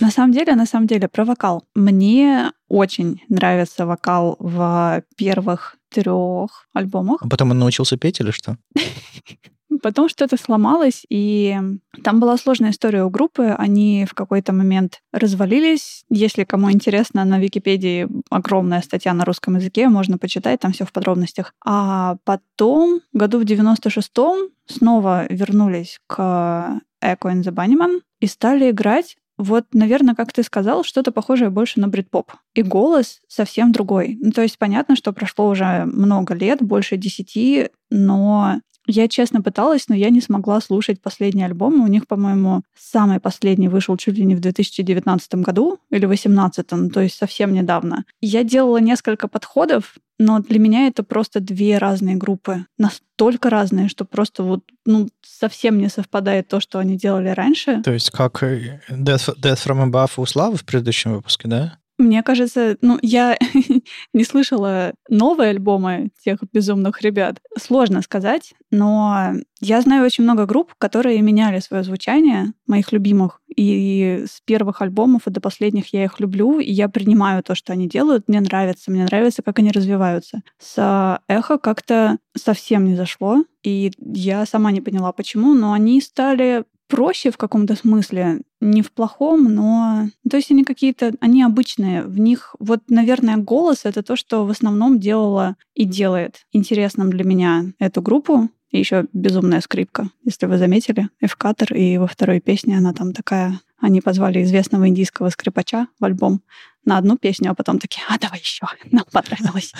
На 0.01 0.11
самом 0.11 0.33
деле, 0.33 0.57
на 0.57 0.67
самом 0.67 0.89
деле, 0.89 1.07
про 1.07 1.25
вокал. 1.25 1.65
Мне 1.77 2.51
очень 2.69 3.23
нравится 3.29 3.87
вокал 3.87 4.37
в 4.41 5.03
первых 5.17 5.77
трех 5.95 6.67
альбомах. 6.75 7.23
А 7.23 7.29
потом 7.29 7.53
он 7.53 7.59
научился 7.61 7.97
петь 7.97 8.21
или 8.21 8.33
что? 8.33 8.57
Потом 9.81 10.09
что-то 10.09 10.37
сломалось, 10.37 11.05
и 11.09 11.59
там 12.03 12.21
была 12.21 12.37
сложная 12.37 12.71
история 12.71 13.05
у 13.05 13.11
группы. 13.11 13.55
Они 13.59 14.07
в 14.09 14.15
какой-то 14.15 14.53
момент 14.53 15.01
развалились. 15.13 16.05
Если 16.11 16.45
кому 16.45 16.71
интересно, 16.71 17.25
на 17.25 17.39
Википедии 17.39 18.09
огромная 18.31 18.83
статья 18.83 19.15
на 19.15 19.25
русском 19.25 19.57
языке, 19.57 19.89
можно 19.89 20.19
почитать, 20.19 20.61
там 20.61 20.73
все 20.73 20.85
в 20.85 20.93
подробностях. 20.93 21.55
А 21.65 22.17
потом, 22.25 23.01
году 23.13 23.39
в 23.39 23.43
96-м, 23.43 24.51
снова 24.67 25.27
вернулись 25.29 25.99
к 26.07 26.81
Echo 27.03 27.33
and 27.33 27.43
the 27.43 27.53
Bunnyman 27.53 28.01
и 28.21 28.27
стали 28.27 28.71
играть 28.71 29.17
вот, 29.39 29.65
наверное, 29.73 30.15
как 30.15 30.33
ты 30.33 30.43
сказал, 30.43 30.85
что-то 30.85 31.11
похожее 31.11 31.51
больше 31.51 31.81
на 31.81 31.89
брит-поп. 31.89 32.33
И 32.55 32.63
голос 32.63 33.21
совсем 33.29 33.73
другой. 33.73 34.19
Ну, 34.21 34.31
то 34.31 34.43
есть 34.43 34.59
понятно, 34.59 34.95
что 34.95 35.13
прошло 35.13 35.49
уже 35.49 35.85
много 35.87 36.35
лет, 36.35 36.63
больше 36.63 36.97
десяти, 36.97 37.71
но 37.91 38.61
я 38.87 39.09
честно 39.09 39.43
пыталась, 39.43 39.89
но 39.89 39.95
я 39.95 40.11
не 40.11 40.21
смогла 40.21 40.61
слушать 40.61 41.01
последний 41.01 41.45
альбом. 41.45 41.83
У 41.83 41.87
них, 41.87 42.07
по-моему, 42.07 42.63
самый 42.77 43.21
последний 43.21 43.69
вышел 43.69 43.97
чуть 43.97 44.17
ли 44.17 44.25
не 44.25 44.35
в 44.35 44.41
2019 44.41 45.35
году 45.37 45.79
или 45.91 46.07
2018, 46.07 46.67
ну, 46.73 46.91
то 46.91 47.01
есть 47.01 47.17
совсем 47.17 47.53
недавно. 47.53 48.05
Я 48.21 48.45
делала 48.45 48.79
несколько 48.79 49.29
подходов, 49.29 49.95
но 50.19 50.41
для 50.41 50.59
меня 50.59 50.87
это 50.87 51.03
просто 51.03 51.41
две 51.41 51.79
разные 51.79 52.17
группы. 52.17 52.67
Настолько 52.79 53.51
разные, 53.51 53.89
что 53.89 54.05
просто 54.05 54.43
вот 54.43 54.63
ну, 54.85 55.09
совсем 55.23 55.79
не 55.79 55.89
совпадает 55.89 56.49
то, 56.49 56.61
что 56.61 56.79
они 56.79 56.97
делали 56.97 57.29
раньше. 57.29 57.83
То 57.83 57.93
есть 57.93 58.11
как 58.11 58.43
Death, 58.43 59.37
Death 59.41 59.67
from 59.67 59.91
Above 59.91 60.13
у 60.17 60.27
Славы 60.27 60.57
в 60.57 60.65
предыдущем 60.65 61.15
выпуске, 61.15 61.49
да? 61.49 61.79
Мне 62.03 62.25
кажется, 62.25 62.77
ну, 62.81 62.99
я 63.01 63.39
не 64.13 64.25
слышала 64.25 64.93
новые 65.09 65.51
альбомы 65.51 66.11
тех 66.25 66.41
безумных 66.53 67.01
ребят. 67.03 67.41
Сложно 67.57 68.03
сказать, 68.03 68.55
но 68.73 69.35
я 69.61 69.81
знаю 69.83 70.05
очень 70.05 70.25
много 70.25 70.45
групп, 70.45 70.75
которые 70.79 71.23
меняли 71.23 71.61
свое 71.61 71.85
звучание, 71.85 72.55
моих 72.67 72.91
любимых. 72.91 73.41
И 73.55 74.25
с 74.27 74.41
первых 74.45 74.83
альбомов 74.83 75.29
и 75.29 75.31
до 75.31 75.41
последних 75.41 75.93
я 75.93 76.05
их 76.05 76.19
люблю, 76.19 76.59
и 76.59 76.73
я 76.73 76.89
принимаю 76.89 77.45
то, 77.45 77.55
что 77.55 77.73
они 77.73 77.89
делают. 77.89 78.27
Мне 78.27 78.41
нравится, 78.41 78.91
мне 78.91 79.05
нравится, 79.05 79.43
как 79.43 79.61
они 79.61 79.71
развиваются. 79.71 80.43
С 80.59 81.21
эхо 81.29 81.59
как-то 81.59 82.19
совсем 82.37 82.85
не 82.85 82.97
зашло, 82.97 83.45
и 83.63 83.93
я 84.01 84.45
сама 84.47 84.73
не 84.73 84.81
поняла, 84.81 85.13
почему, 85.13 85.55
но 85.55 85.73
они 85.73 86.01
стали 86.01 86.65
проще 86.93 87.31
в 87.31 87.39
каком-то 87.39 87.75
смысле, 87.75 88.43
не 88.61 88.83
в 88.83 88.93
плохом, 88.93 89.45
но... 89.45 90.09
То 90.31 90.37
есть 90.37 90.51
они 90.51 90.63
какие-то... 90.63 91.15
Они 91.21 91.43
обычные. 91.43 92.03
В 92.03 92.19
них, 92.19 92.55
вот, 92.59 92.83
наверное, 92.89 93.39
голос— 93.39 93.81
это 93.85 94.03
то, 94.03 94.15
что 94.15 94.45
в 94.45 94.51
основном 94.51 95.01
делало 95.01 95.57
и 95.73 95.87
делает 95.87 96.45
интересным 96.53 97.11
для 97.11 97.25
меня 97.25 97.65
эту 97.79 98.03
группу. 98.03 98.51
И 98.73 98.79
еще 98.79 99.07
безумная 99.15 99.63
скрипка, 99.63 100.11
если 100.23 100.45
вы 100.45 100.59
заметили. 100.59 101.09
Эвкатор, 101.23 101.73
и 101.73 101.97
во 101.97 102.07
второй 102.07 102.41
песне 102.41 102.77
она 102.77 102.93
там 102.93 103.15
такая... 103.15 103.59
Они 103.81 104.03
позвали 104.03 104.43
известного 104.43 104.87
индийского 104.87 105.31
скрипача 105.31 105.87
в 105.99 106.05
альбом 106.05 106.43
на 106.85 106.99
одну 106.99 107.17
песню, 107.17 107.53
а 107.53 107.55
потом 107.55 107.79
такие, 107.79 108.03
а 108.11 108.19
давай 108.19 108.41
еще, 108.41 108.67
нам 108.91 109.07
понравилось. 109.11 109.73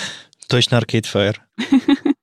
Точно 0.49 0.77
Arcade 0.77 1.05
Fire. 1.13 1.37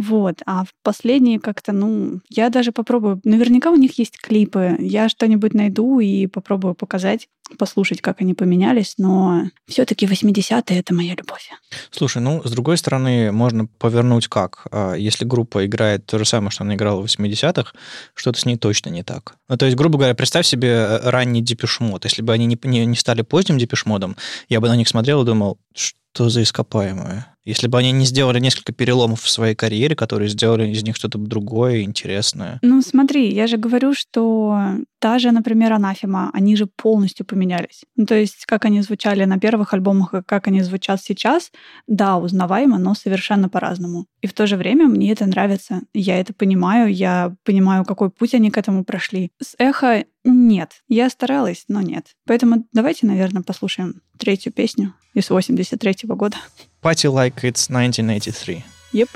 Вот. 0.00 0.40
А 0.46 0.64
в 0.64 0.68
последние 0.82 1.38
как-то, 1.38 1.72
ну, 1.72 2.20
я 2.30 2.48
даже 2.48 2.72
попробую. 2.72 3.20
Наверняка 3.22 3.70
у 3.70 3.76
них 3.76 3.98
есть 3.98 4.18
клипы. 4.18 4.76
Я 4.78 5.10
что-нибудь 5.10 5.52
найду 5.52 6.00
и 6.00 6.26
попробую 6.26 6.74
показать, 6.74 7.28
послушать, 7.58 8.00
как 8.00 8.22
они 8.22 8.32
поменялись. 8.32 8.94
Но 8.96 9.42
все-таки 9.68 10.06
80-е 10.06 10.78
это 10.78 10.94
моя 10.94 11.14
любовь. 11.14 11.50
Слушай, 11.90 12.22
ну, 12.22 12.40
с 12.42 12.50
другой 12.50 12.78
стороны, 12.78 13.30
можно 13.30 13.66
повернуть 13.66 14.26
как? 14.28 14.66
А, 14.70 14.94
Если 14.94 15.26
группа 15.26 15.66
играет 15.66 16.06
то 16.06 16.18
же 16.18 16.24
самое, 16.24 16.50
что 16.50 16.64
она 16.64 16.76
играла 16.76 17.02
в 17.02 17.04
80-х, 17.04 17.74
что-то 18.14 18.40
с 18.40 18.46
ней 18.46 18.56
точно 18.56 18.88
не 18.88 19.02
так. 19.02 19.34
Ну, 19.50 19.58
то 19.58 19.66
есть, 19.66 19.76
грубо 19.76 19.98
говоря, 19.98 20.14
представь 20.14 20.46
себе 20.46 20.68
э, 20.68 21.10
ранний 21.10 21.42
депешмод. 21.42 22.04
Если 22.04 22.22
бы 22.22 22.32
они 22.32 22.46
не, 22.46 22.58
не, 22.64 22.86
не 22.86 22.96
стали 22.96 23.20
поздним 23.20 23.58
депешмодом, 23.58 24.16
я 24.48 24.62
бы 24.62 24.68
на 24.68 24.76
них 24.76 24.88
смотрел 24.88 25.22
и 25.22 25.26
думал, 25.26 25.58
что 25.74 25.99
за 26.16 26.42
ископаемое? 26.42 27.36
Если 27.44 27.68
бы 27.68 27.78
они 27.78 27.92
не 27.92 28.04
сделали 28.04 28.38
несколько 28.38 28.72
переломов 28.72 29.22
в 29.22 29.30
своей 29.30 29.54
карьере, 29.54 29.96
которые 29.96 30.28
сделали 30.28 30.68
из 30.68 30.82
них 30.82 30.96
что-то 30.96 31.18
другое, 31.18 31.82
интересное. 31.82 32.58
Ну, 32.62 32.82
смотри, 32.82 33.32
я 33.32 33.46
же 33.46 33.56
говорю, 33.56 33.94
что 33.94 34.76
даже, 35.00 35.30
например, 35.32 35.72
Анафема, 35.72 36.30
они 36.32 36.56
же 36.56 36.66
полностью 36.66 37.24
поменялись. 37.24 37.84
Ну, 37.96 38.06
то 38.06 38.14
есть, 38.14 38.44
как 38.46 38.64
они 38.64 38.82
звучали 38.82 39.24
на 39.24 39.38
первых 39.38 39.72
альбомах 39.74 40.14
и 40.14 40.22
как 40.22 40.46
они 40.46 40.62
звучат 40.62 41.02
сейчас, 41.02 41.50
да, 41.86 42.18
узнаваемо, 42.18 42.78
но 42.78 42.94
совершенно 42.94 43.48
по-разному. 43.48 44.06
И 44.20 44.26
в 44.26 44.32
то 44.32 44.46
же 44.46 44.56
время 44.56 44.86
мне 44.86 45.12
это 45.12 45.26
нравится. 45.26 45.82
Я 45.94 46.18
это 46.20 46.34
понимаю, 46.34 46.92
я 46.92 47.34
понимаю, 47.44 47.84
какой 47.84 48.10
путь 48.10 48.34
они 48.34 48.50
к 48.50 48.58
этому 48.58 48.84
прошли. 48.84 49.32
С 49.40 49.54
эхо 49.58 50.04
нет. 50.24 50.82
Я 50.88 51.08
старалась, 51.08 51.64
но 51.68 51.80
нет. 51.80 52.08
Поэтому 52.26 52.66
давайте, 52.72 53.06
наверное, 53.06 53.42
послушаем 53.42 54.02
третью 54.18 54.52
песню 54.52 54.94
из 55.14 55.30
83 55.30 56.06
-го 56.06 56.16
года. 56.16 56.36
Party 56.82 57.08
like 57.08 57.42
it's 57.42 57.70
1983. 57.70 58.64
Yep. 58.92 59.08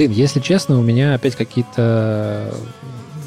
Блин, 0.00 0.12
если 0.12 0.40
честно, 0.40 0.78
у 0.78 0.82
меня 0.82 1.12
опять 1.12 1.36
какие-то 1.36 2.54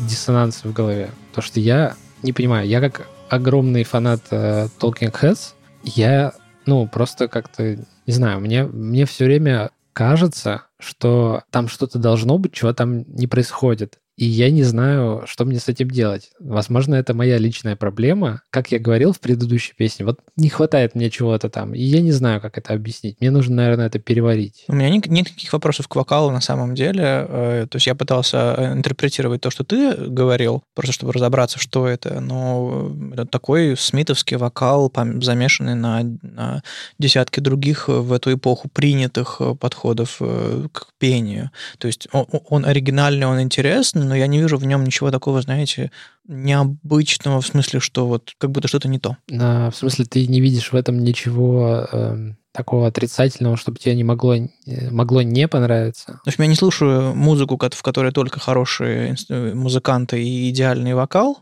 диссонансы 0.10 0.68
в 0.68 0.74
голове. 0.74 1.12
То, 1.32 1.40
что 1.40 1.60
я 1.60 1.94
не 2.24 2.34
понимаю, 2.34 2.68
я 2.68 2.82
как 2.82 3.06
огромный 3.30 3.84
фанат 3.84 4.22
э, 4.32 4.70
Talking 4.80 5.12
Heads, 5.12 5.54
я, 5.84 6.34
ну, 6.66 6.88
просто 6.88 7.28
как-то, 7.28 7.78
не 8.08 8.14
знаю, 8.14 8.40
мне, 8.40 8.64
мне 8.64 9.06
все 9.06 9.26
время 9.26 9.70
кажется, 9.94 10.64
что 10.80 11.44
там 11.52 11.68
что-то 11.68 12.00
должно 12.00 12.40
быть, 12.40 12.54
чего 12.54 12.74
там 12.74 13.04
не 13.08 13.28
происходит. 13.28 14.00
И 14.16 14.26
я 14.26 14.52
не 14.52 14.64
знаю, 14.64 15.24
что 15.26 15.46
мне 15.46 15.60
с 15.60 15.68
этим 15.68 15.90
делать. 15.90 16.32
Возможно, 16.40 16.96
это 16.96 17.14
моя 17.14 17.38
личная 17.38 17.76
проблема. 17.76 18.42
Как 18.52 18.72
я 18.72 18.80
говорил 18.80 19.12
в 19.12 19.20
предыдущей 19.20 19.74
песне, 19.76 20.06
вот 20.06 20.20
не 20.36 20.50
хватает 20.50 20.94
мне 20.94 21.10
чего-то 21.10 21.50
там. 21.50 21.74
И 21.74 21.82
я 21.82 22.02
не 22.02 22.12
знаю, 22.12 22.40
как 22.40 22.58
это 22.58 22.74
объяснить. 22.74 23.20
Мне 23.20 23.32
нужно, 23.32 23.56
наверное, 23.56 23.88
это 23.88 24.00
переварить. 24.00 24.66
У 24.68 24.74
меня 24.74 24.90
нет 24.90 25.08
никаких 25.08 25.52
вопросов 25.54 25.88
к 25.88 25.96
вокалу 25.96 26.32
на 26.32 26.42
самом 26.42 26.76
деле. 26.76 27.04
Э, 27.04 27.68
То 27.70 27.78
есть 27.78 27.88
я 27.88 27.96
пытался 27.96 28.56
э, 28.58 28.74
интерпретировать 28.74 29.42
то, 29.42 29.50
что 29.50 29.64
ты 29.64 29.94
говорил, 29.96 30.64
просто 30.76 30.94
чтобы 30.94 31.14
разобраться, 31.14 31.60
что 31.60 31.88
это. 31.88 32.20
Но 32.20 32.92
это 33.14 33.26
такой 33.26 33.76
смитовский 33.78 34.38
вокал, 34.38 34.92
замешанный 35.22 35.76
на, 35.76 36.04
на 36.22 36.62
десятки 37.00 37.40
других 37.40 37.86
э, 37.90 37.94
в 37.94 38.14
эту 38.14 38.34
эпоху 38.34 38.70
принятых 38.70 39.38
э, 39.40 39.56
подходов 39.56 40.18
э, 40.20 40.68
к 40.72 40.88
пению. 41.00 41.52
То 41.80 41.88
есть 41.88 42.08
он, 42.12 42.26
он 42.50 42.66
оригинальный, 42.66 43.26
он 43.26 43.42
интересный, 43.42 44.03
но 44.04 44.16
я 44.16 44.28
не 44.28 44.40
вижу 44.40 44.58
в 44.58 44.66
нем 44.66 44.84
ничего 44.84 45.12
такого, 45.12 45.42
знаете, 45.42 45.92
необычного, 46.28 47.42
в 47.42 47.48
смысле, 47.48 47.80
что 47.80 48.08
вот 48.08 48.34
как 48.38 48.52
будто 48.52 48.68
что-то 48.68 48.88
не 48.88 49.00
то. 49.00 49.18
А, 49.32 49.70
в 49.72 49.76
смысле, 49.76 50.06
ты 50.06 50.28
не 50.28 50.42
видишь 50.42 50.72
в 50.72 50.76
этом 50.76 51.00
ничего 51.00 51.88
эм, 51.92 52.38
такого 52.54 52.88
отрицательного, 52.88 53.58
чтобы 53.58 53.80
тебе 53.80 53.96
не 53.96 54.04
могло, 54.04 54.36
э, 54.36 54.48
могло 54.92 55.24
не 55.24 55.48
понравиться? 55.48 56.20
В 56.24 56.28
общем, 56.28 56.44
я 56.44 56.48
не 56.48 56.56
слушаю 56.56 57.16
музыку, 57.16 57.58
в 57.58 57.82
которой 57.82 58.12
только 58.12 58.40
хорошие 58.40 59.16
э, 59.30 59.54
музыканты 59.54 60.24
и 60.24 60.50
идеальный 60.52 60.94
вокал 60.94 61.40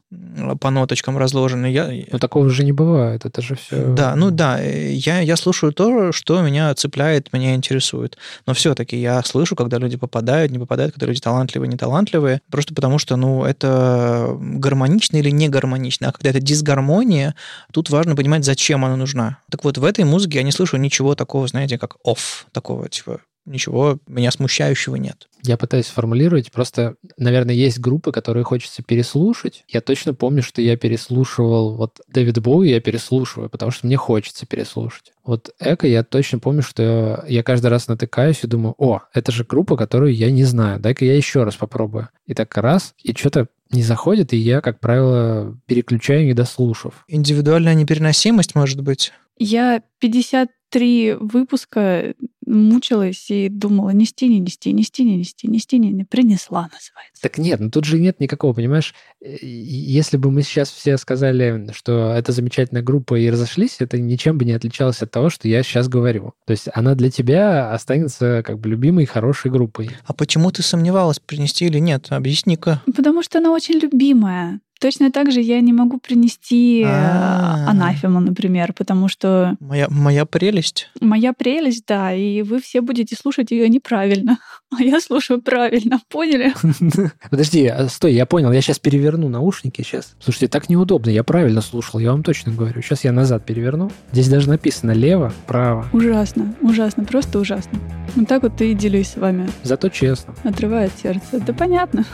по 0.60 0.70
ноточкам 0.70 1.18
разложенный. 1.18 1.72
Я, 1.72 1.92
Но 2.12 2.18
такого 2.18 2.50
же 2.50 2.64
не 2.64 2.72
бывает. 2.72 3.26
Это 3.26 3.42
же 3.42 3.56
все... 3.56 3.88
Да, 3.88 4.16
ну 4.16 4.32
да, 4.32 4.62
э, 4.62 4.94
я, 4.94 5.20
я 5.20 5.36
слушаю 5.36 5.74
то, 5.74 6.14
что 6.14 6.42
меня 6.42 6.74
цепляет, 6.76 7.34
меня 7.34 7.56
интересует. 7.56 8.18
Но 8.48 8.54
все-таки 8.54 8.96
я 9.00 9.22
слышу, 9.24 9.58
когда 9.58 9.78
люди 9.78 9.98
попадают, 9.98 10.52
не 10.52 10.60
попадают, 10.60 10.94
когда 10.94 11.08
люди 11.08 11.20
талантливые, 11.20 11.68
не 11.68 11.78
талантливые, 11.78 12.42
просто 12.50 12.74
потому 12.74 12.98
что, 13.00 13.18
ну, 13.18 13.44
это 13.44 14.38
гармонично 14.40 15.18
или 15.18 15.30
не 15.30 15.50
гармонично. 15.50 16.08
А 16.08 16.12
когда 16.14 16.30
это 16.30 16.40
дисгармония, 16.40 17.36
тут 17.74 17.90
важно 17.90 18.16
понимать, 18.16 18.46
зачем 18.46 18.86
она 18.86 18.96
нужна. 18.96 19.40
Так 19.50 19.66
вот, 19.66 19.78
в 19.78 19.84
этой 19.84 20.06
музыке 20.06 20.38
я 20.38 20.44
не 20.44 20.54
слышу 20.54 20.78
ничего 20.78 21.01
такого, 21.16 21.48
знаете, 21.48 21.78
как 21.78 21.98
off, 22.06 22.46
такого, 22.52 22.90
типа, 22.90 23.22
ничего 23.46 24.00
меня 24.08 24.32
смущающего 24.32 24.96
нет. 24.96 25.28
Я 25.44 25.58
пытаюсь 25.58 25.88
формулировать. 25.88 26.52
Просто, 26.52 26.96
наверное, 27.18 27.56
есть 27.56 27.80
группы, 27.80 28.12
которые 28.12 28.44
хочется 28.44 28.84
переслушать. 28.84 29.64
Я 29.68 29.82
точно 29.82 30.14
помню, 30.14 30.44
что 30.44 30.62
я 30.62 30.78
переслушивал... 30.78 31.76
Вот 31.76 32.02
Дэвид 32.08 32.40
Боуи 32.40 32.70
я 32.70 32.80
переслушиваю, 32.80 33.50
потому 33.50 33.72
что 33.72 33.88
мне 33.88 33.98
хочется 33.98 34.46
переслушать. 34.46 35.14
Вот 35.24 35.54
Эко 35.60 35.88
я 35.88 36.04
точно 36.04 36.40
помню, 36.40 36.62
что 36.62 37.26
я 37.28 37.44
каждый 37.44 37.68
раз 37.68 37.88
натыкаюсь 37.88 38.44
и 38.44 38.48
думаю, 38.48 38.76
о, 38.78 39.02
это 39.14 39.32
же 39.32 39.44
группа, 39.44 39.76
которую 39.76 40.14
я 40.14 40.30
не 40.30 40.44
знаю. 40.44 40.80
Дай-ка 40.80 41.06
я 41.06 41.16
еще 41.16 41.44
раз 41.44 41.56
попробую. 41.56 42.10
И 42.26 42.34
так 42.34 42.56
раз, 42.58 42.94
и 43.02 43.14
что-то 43.14 43.48
не 43.72 43.82
заходит, 43.84 44.34
и 44.34 44.38
я, 44.38 44.62
как 44.62 44.80
правило, 44.80 45.58
переключаю, 45.66 46.26
не 46.26 46.34
дослушав. 46.34 47.06
Индивидуальная 47.08 47.74
непереносимость, 47.74 48.54
может 48.54 48.82
быть. 48.82 49.14
Я 49.38 49.82
53 50.72 51.18
выпуска 51.20 52.14
мучилась 52.46 53.30
и 53.30 53.50
думала, 53.50 53.92
нести, 53.92 54.28
не 54.28 54.40
нести, 54.40 54.74
нести, 54.74 55.04
не 55.04 55.18
нести, 55.18 55.48
нести, 55.48 55.78
не, 55.78 55.92
не 55.92 56.04
принесла, 56.04 56.64
называется. 56.64 57.22
Так 57.22 57.38
нет, 57.38 57.60
ну 57.60 57.70
тут 57.70 57.86
же 57.86 58.00
нет 58.00 58.20
никакого, 58.20 58.54
понимаешь? 58.54 58.94
Э, 59.22 59.36
Если 59.42 60.18
бы 60.18 60.32
мы 60.32 60.42
сейчас 60.42 60.70
все 60.72 60.98
сказали, 60.98 61.72
что 61.74 62.14
это 62.14 62.32
замечательная 62.32 62.82
группа 62.82 63.16
и 63.16 63.30
разошлись, 63.30 63.78
это 63.80 64.00
ничем 64.00 64.38
бы 64.38 64.46
не 64.46 64.54
отличалось 64.54 65.02
от 65.02 65.12
того, 65.12 65.30
что 65.30 65.48
я 65.48 65.64
сейчас 65.64 65.88
говорю. 65.88 66.34
То 66.46 66.52
есть 66.52 66.68
она 66.74 66.96
для 66.96 67.12
тебя 67.12 67.74
останется 67.74 68.42
как 68.46 68.60
бы 68.60 68.70
любимой, 68.70 69.06
хорошей 69.06 69.52
группой. 69.52 69.92
А 70.06 70.14
почему 70.14 70.52
ты 70.52 70.64
сомневалась, 70.64 71.20
принести 71.20 71.66
или 71.66 71.80
нет? 71.80 72.08
Объясни-ка. 72.10 72.82
Потому 72.96 73.24
что 73.24 73.38
она 73.38 73.52
очень 73.52 73.76
любимая. 73.76 74.60
Точно 74.82 75.12
так 75.12 75.32
же 75.32 75.42
я 75.42 75.62
не 75.62 75.74
могу 75.74 76.00
принести 76.00 76.82
э, 76.82 76.88
А. 76.90 77.68
анафему, 77.70 78.20
например, 78.20 78.74
потому 78.74 79.08
что 79.08 79.56
Моя, 79.60 79.86
моя 79.92 80.26
прелесть. 80.26 80.90
моя 81.00 81.34
прелесть, 81.34 81.86
да, 81.88 82.12
и 82.14 82.42
вы 82.42 82.60
все 82.60 82.82
будете 82.82 83.16
слушать 83.16 83.52
ее 83.52 83.70
неправильно. 83.70 84.38
А 84.74 84.82
я 84.82 85.02
слушаю 85.02 85.42
правильно, 85.42 86.00
поняли? 86.08 86.54
Подожди, 87.30 87.68
а, 87.68 87.90
стой, 87.90 88.14
я 88.14 88.26
понял, 88.26 88.54
я 88.54 88.62
сейчас 88.62 88.80
переверну 88.80 89.28
наушники 89.28 89.82
сейчас. 89.82 90.16
Слушайте, 90.22 90.48
так 90.48 90.70
неудобно, 90.70 91.10
я 91.10 91.26
правильно 91.26 91.60
слушал, 91.60 92.00
я 92.00 92.12
вам 92.12 92.24
точно 92.24 92.54
говорю. 92.54 92.82
Сейчас 92.82 93.04
я 93.04 93.12
назад 93.12 93.46
переверну. 93.46 93.92
Здесь 94.14 94.30
даже 94.30 94.48
написано 94.48 94.92
лево, 94.92 95.34
право. 95.46 95.86
Ужасно, 95.92 96.56
ужасно, 96.62 97.04
просто 97.04 97.40
ужасно. 97.40 97.80
Вот 98.16 98.30
так 98.30 98.44
вот 98.44 98.62
и 98.62 98.74
делюсь 98.74 99.10
с 99.10 99.18
вами. 99.18 99.50
Зато 99.64 99.90
честно. 99.90 100.34
Отрывает 100.44 100.94
сердце. 101.04 101.42
Да 101.46 101.52
понятно. 101.54 102.06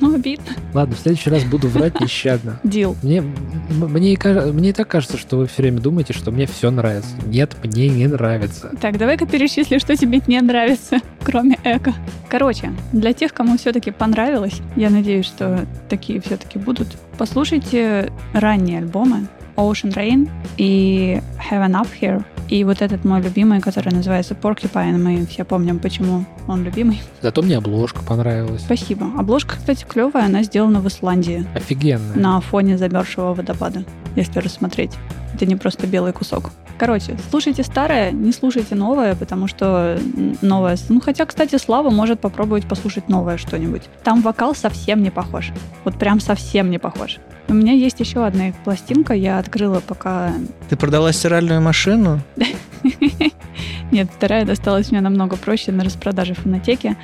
Ну, 0.00 0.14
обидно. 0.14 0.52
Ладно, 0.74 0.94
в 0.94 0.98
следующий 0.98 1.30
раз 1.30 1.44
буду 1.44 1.68
врать 1.68 2.00
нещадно. 2.00 2.60
Дил. 2.64 2.96
Мне, 3.02 3.22
мне, 3.70 4.18
мне 4.52 4.68
и 4.70 4.72
так 4.72 4.88
кажется, 4.88 5.16
что 5.16 5.38
вы 5.38 5.46
все 5.46 5.62
время 5.62 5.80
думаете, 5.80 6.12
что 6.12 6.30
мне 6.30 6.46
все 6.46 6.70
нравится. 6.70 7.10
Нет, 7.26 7.56
мне 7.62 7.88
не 7.88 8.06
нравится. 8.06 8.70
Так, 8.80 8.98
давай-ка 8.98 9.26
перечисли, 9.26 9.78
что 9.78 9.96
тебе 9.96 10.20
не 10.26 10.40
нравится, 10.40 10.98
кроме 11.24 11.58
эко. 11.64 11.94
Короче, 12.28 12.72
для 12.92 13.12
тех, 13.12 13.32
кому 13.32 13.56
все-таки 13.56 13.90
понравилось, 13.90 14.60
я 14.76 14.90
надеюсь, 14.90 15.26
что 15.26 15.66
такие 15.88 16.20
все-таки 16.20 16.58
будут, 16.58 16.88
послушайте 17.18 18.12
ранние 18.32 18.78
альбомы 18.78 19.28
Ocean 19.56 19.94
Rain 19.94 20.30
и 20.56 21.20
Heaven 21.50 21.72
Up 21.72 21.88
Here. 22.00 22.24
И 22.48 22.62
вот 22.62 22.80
этот 22.80 23.04
мой 23.04 23.20
любимый, 23.20 23.60
который 23.60 23.92
называется 23.92 24.34
Porcupine, 24.34 24.98
мы 24.98 25.26
все 25.26 25.44
помним, 25.44 25.80
почему 25.80 26.24
он 26.46 26.62
любимый. 26.62 27.00
Зато 27.20 27.42
мне 27.42 27.56
обложка 27.56 28.02
понравилась. 28.04 28.62
Спасибо. 28.62 29.06
Обложка, 29.18 29.56
кстати, 29.56 29.84
клевая, 29.84 30.26
она 30.26 30.44
сделана 30.44 30.80
в 30.80 30.86
Исландии 30.86 31.44
Офигенная. 31.54 32.16
на 32.16 32.40
фоне 32.40 32.78
замерзшего 32.78 33.34
водопада, 33.34 33.82
если 34.14 34.38
рассмотреть. 34.38 34.92
Это 35.34 35.44
не 35.44 35.56
просто 35.56 35.88
белый 35.88 36.12
кусок. 36.12 36.50
Короче, 36.78 37.16
слушайте 37.30 37.62
старое, 37.62 38.10
не 38.12 38.32
слушайте 38.32 38.74
новое, 38.74 39.16
потому 39.16 39.48
что 39.48 39.98
новое... 40.42 40.76
Ну, 40.88 41.00
хотя, 41.00 41.24
кстати, 41.24 41.56
Слава 41.56 41.90
может 41.90 42.20
попробовать 42.20 42.68
послушать 42.68 43.08
новое 43.08 43.38
что-нибудь. 43.38 43.82
Там 44.04 44.20
вокал 44.20 44.54
совсем 44.54 45.02
не 45.02 45.10
похож. 45.10 45.52
Вот 45.84 45.98
прям 45.98 46.20
совсем 46.20 46.70
не 46.70 46.78
похож. 46.78 47.18
У 47.48 47.54
меня 47.54 47.72
есть 47.72 48.00
еще 48.00 48.26
одна 48.26 48.48
их 48.48 48.54
пластинка, 48.64 49.14
я 49.14 49.38
открыла 49.38 49.80
пока... 49.80 50.32
Ты 50.68 50.76
продала 50.76 51.12
стиральную 51.12 51.60
машину? 51.60 52.20
Нет, 53.92 54.08
вторая 54.14 54.44
досталась 54.44 54.90
мне 54.90 55.00
намного 55.00 55.36
проще 55.36 55.70
на 55.70 55.84
распродаже 55.84 56.34
в 56.34 56.38
фонотеке. 56.38 56.96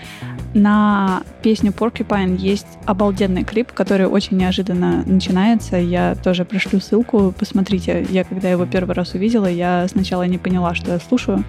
На 0.53 1.23
песню 1.43 1.71
Porcupine 1.71 2.37
есть 2.37 2.67
обалденный 2.85 3.45
клип, 3.45 3.73
который 3.73 4.07
очень 4.07 4.37
неожиданно 4.37 5.05
начинается. 5.07 5.77
Я 5.77 6.17
тоже 6.17 6.45
пришлю 6.45 6.81
ссылку, 6.81 7.33
посмотрите. 7.39 8.05
Я 8.11 8.25
когда 8.25 8.51
его 8.51 8.67
первый 8.67 8.95
раз 8.95 9.15
увидела, 9.15 9.47
я 9.47 9.87
сначала 9.89 10.25
не 10.25 10.39
поняла, 10.39 10.75
что 10.75 10.93
я 10.93 10.99
слушаю. 10.99 11.45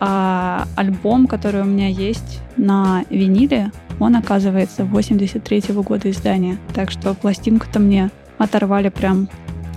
А 0.00 0.66
альбом, 0.76 1.26
который 1.26 1.62
у 1.62 1.64
меня 1.64 1.88
есть 1.88 2.40
на 2.56 3.04
виниле, 3.10 3.70
он 4.00 4.16
оказывается 4.16 4.84
83 4.84 5.62
года 5.74 6.10
издания. 6.10 6.58
Так 6.74 6.90
что 6.90 7.14
пластинку-то 7.14 7.78
мне 7.78 8.10
оторвали 8.38 8.88
прям 8.88 9.28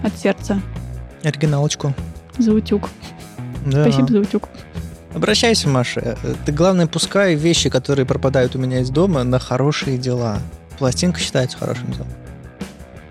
от 0.04 0.18
сердца. 0.18 0.60
Оригиналочку. 1.24 1.94
За 2.38 2.54
утюг. 2.54 2.90
Да. 3.66 3.84
Спасибо 3.84 4.08
за 4.08 4.20
утюг. 4.20 4.50
Обращайся, 5.14 5.68
Маша. 5.68 6.18
Ты, 6.46 6.52
главное, 6.52 6.88
пускай 6.88 7.36
вещи, 7.36 7.70
которые 7.70 8.06
пропадают 8.06 8.56
у 8.56 8.60
меня 8.60 8.82
из 8.82 8.90
дома, 8.90 9.24
на 9.24 9.40
хорошие 9.40 9.98
дела. 9.98 10.40
Пластинка 10.78 11.20
считается 11.20 11.58
хорошим 11.58 11.92
делом. 11.92 12.08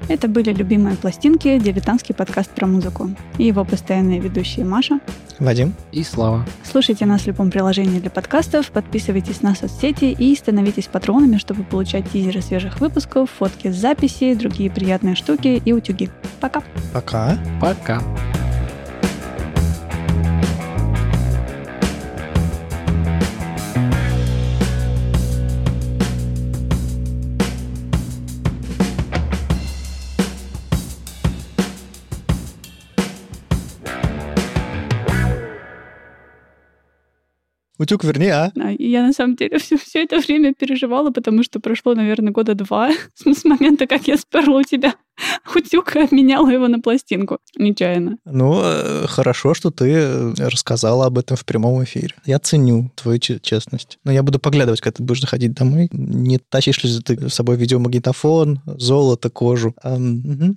Это 0.09 0.29
были 0.29 0.53
любимые 0.53 0.97
пластинки, 0.97 1.59
дилетантский 1.59 2.14
подкаст 2.14 2.51
про 2.51 2.66
музыку. 2.66 3.11
И 3.38 3.45
его 3.45 3.64
постоянные 3.64 4.21
ведущие 4.21 4.64
Маша. 4.64 5.01
Вадим? 5.40 5.75
И 5.92 6.05
слава. 6.05 6.47
Слушайте 6.62 7.07
нас 7.07 7.23
в 7.23 7.27
любом 7.27 7.51
приложении 7.51 7.99
для 7.99 8.11
подкастов, 8.11 8.71
подписывайтесь 8.71 9.42
на 9.42 9.55
соцсети 9.55 10.07
и 10.07 10.35
становитесь 10.37 10.87
патронами, 10.87 11.38
чтобы 11.38 11.64
получать 11.64 12.11
тизеры 12.11 12.40
свежих 12.40 12.81
выпусков, 12.81 13.31
фотки 13.31 13.71
с 13.71 13.77
записей, 13.77 14.35
другие 14.35 14.71
приятные 14.71 15.16
штуки 15.16 15.61
и 15.62 15.73
утюги. 15.73 16.09
Пока! 16.40 16.62
Пока. 16.92 17.37
Пока. 17.61 18.03
Утюг 37.79 38.05
верни, 38.05 38.29
а? 38.29 38.53
А, 38.59 38.73
и 38.73 38.89
Я 38.89 39.03
на 39.07 39.12
самом 39.12 39.37
деле 39.37 39.59
все, 39.59 39.77
все 39.77 40.03
это 40.03 40.19
время 40.19 40.55
переживала, 40.55 41.11
потому 41.11 41.43
что 41.43 41.61
прошло, 41.61 41.95
наверное, 41.95 42.33
года 42.33 42.55
два 42.55 42.91
с 43.15 43.45
момента, 43.45 43.87
как 43.87 44.09
я 44.09 44.17
сперла 44.17 44.61
у 44.61 44.62
тебя 44.62 44.95
утюг 45.55 45.97
и 45.97 46.01
обменяла 46.01 46.49
его 46.49 46.69
на 46.69 46.81
пластинку. 46.81 47.39
Нечаянно. 47.57 48.19
Ну, 48.25 48.61
э, 48.62 49.07
хорошо, 49.07 49.55
что 49.55 49.71
ты 49.71 49.91
э, 49.91 50.35
рассказала 50.39 51.07
об 51.07 51.19
этом 51.19 51.37
в 51.37 51.45
прямом 51.45 51.83
эфире. 51.85 52.15
Я 52.25 52.39
ценю 52.39 52.91
твою 52.95 53.19
че- 53.19 53.41
честность. 53.41 53.99
Но 54.05 54.12
я 54.12 54.23
буду 54.23 54.39
поглядывать, 54.39 54.81
когда 54.81 54.97
ты 54.97 55.03
будешь 55.03 55.21
заходить 55.21 55.55
домой. 55.55 55.89
Не 55.93 56.39
тащишь 56.39 56.83
ли 56.83 57.01
ты 57.01 57.29
с 57.29 57.35
собой 57.35 57.57
видеомагнитофон, 57.57 58.61
золото, 58.67 59.31
кожу. 59.31 59.75
Ам, 59.83 60.21
мгм. 60.21 60.57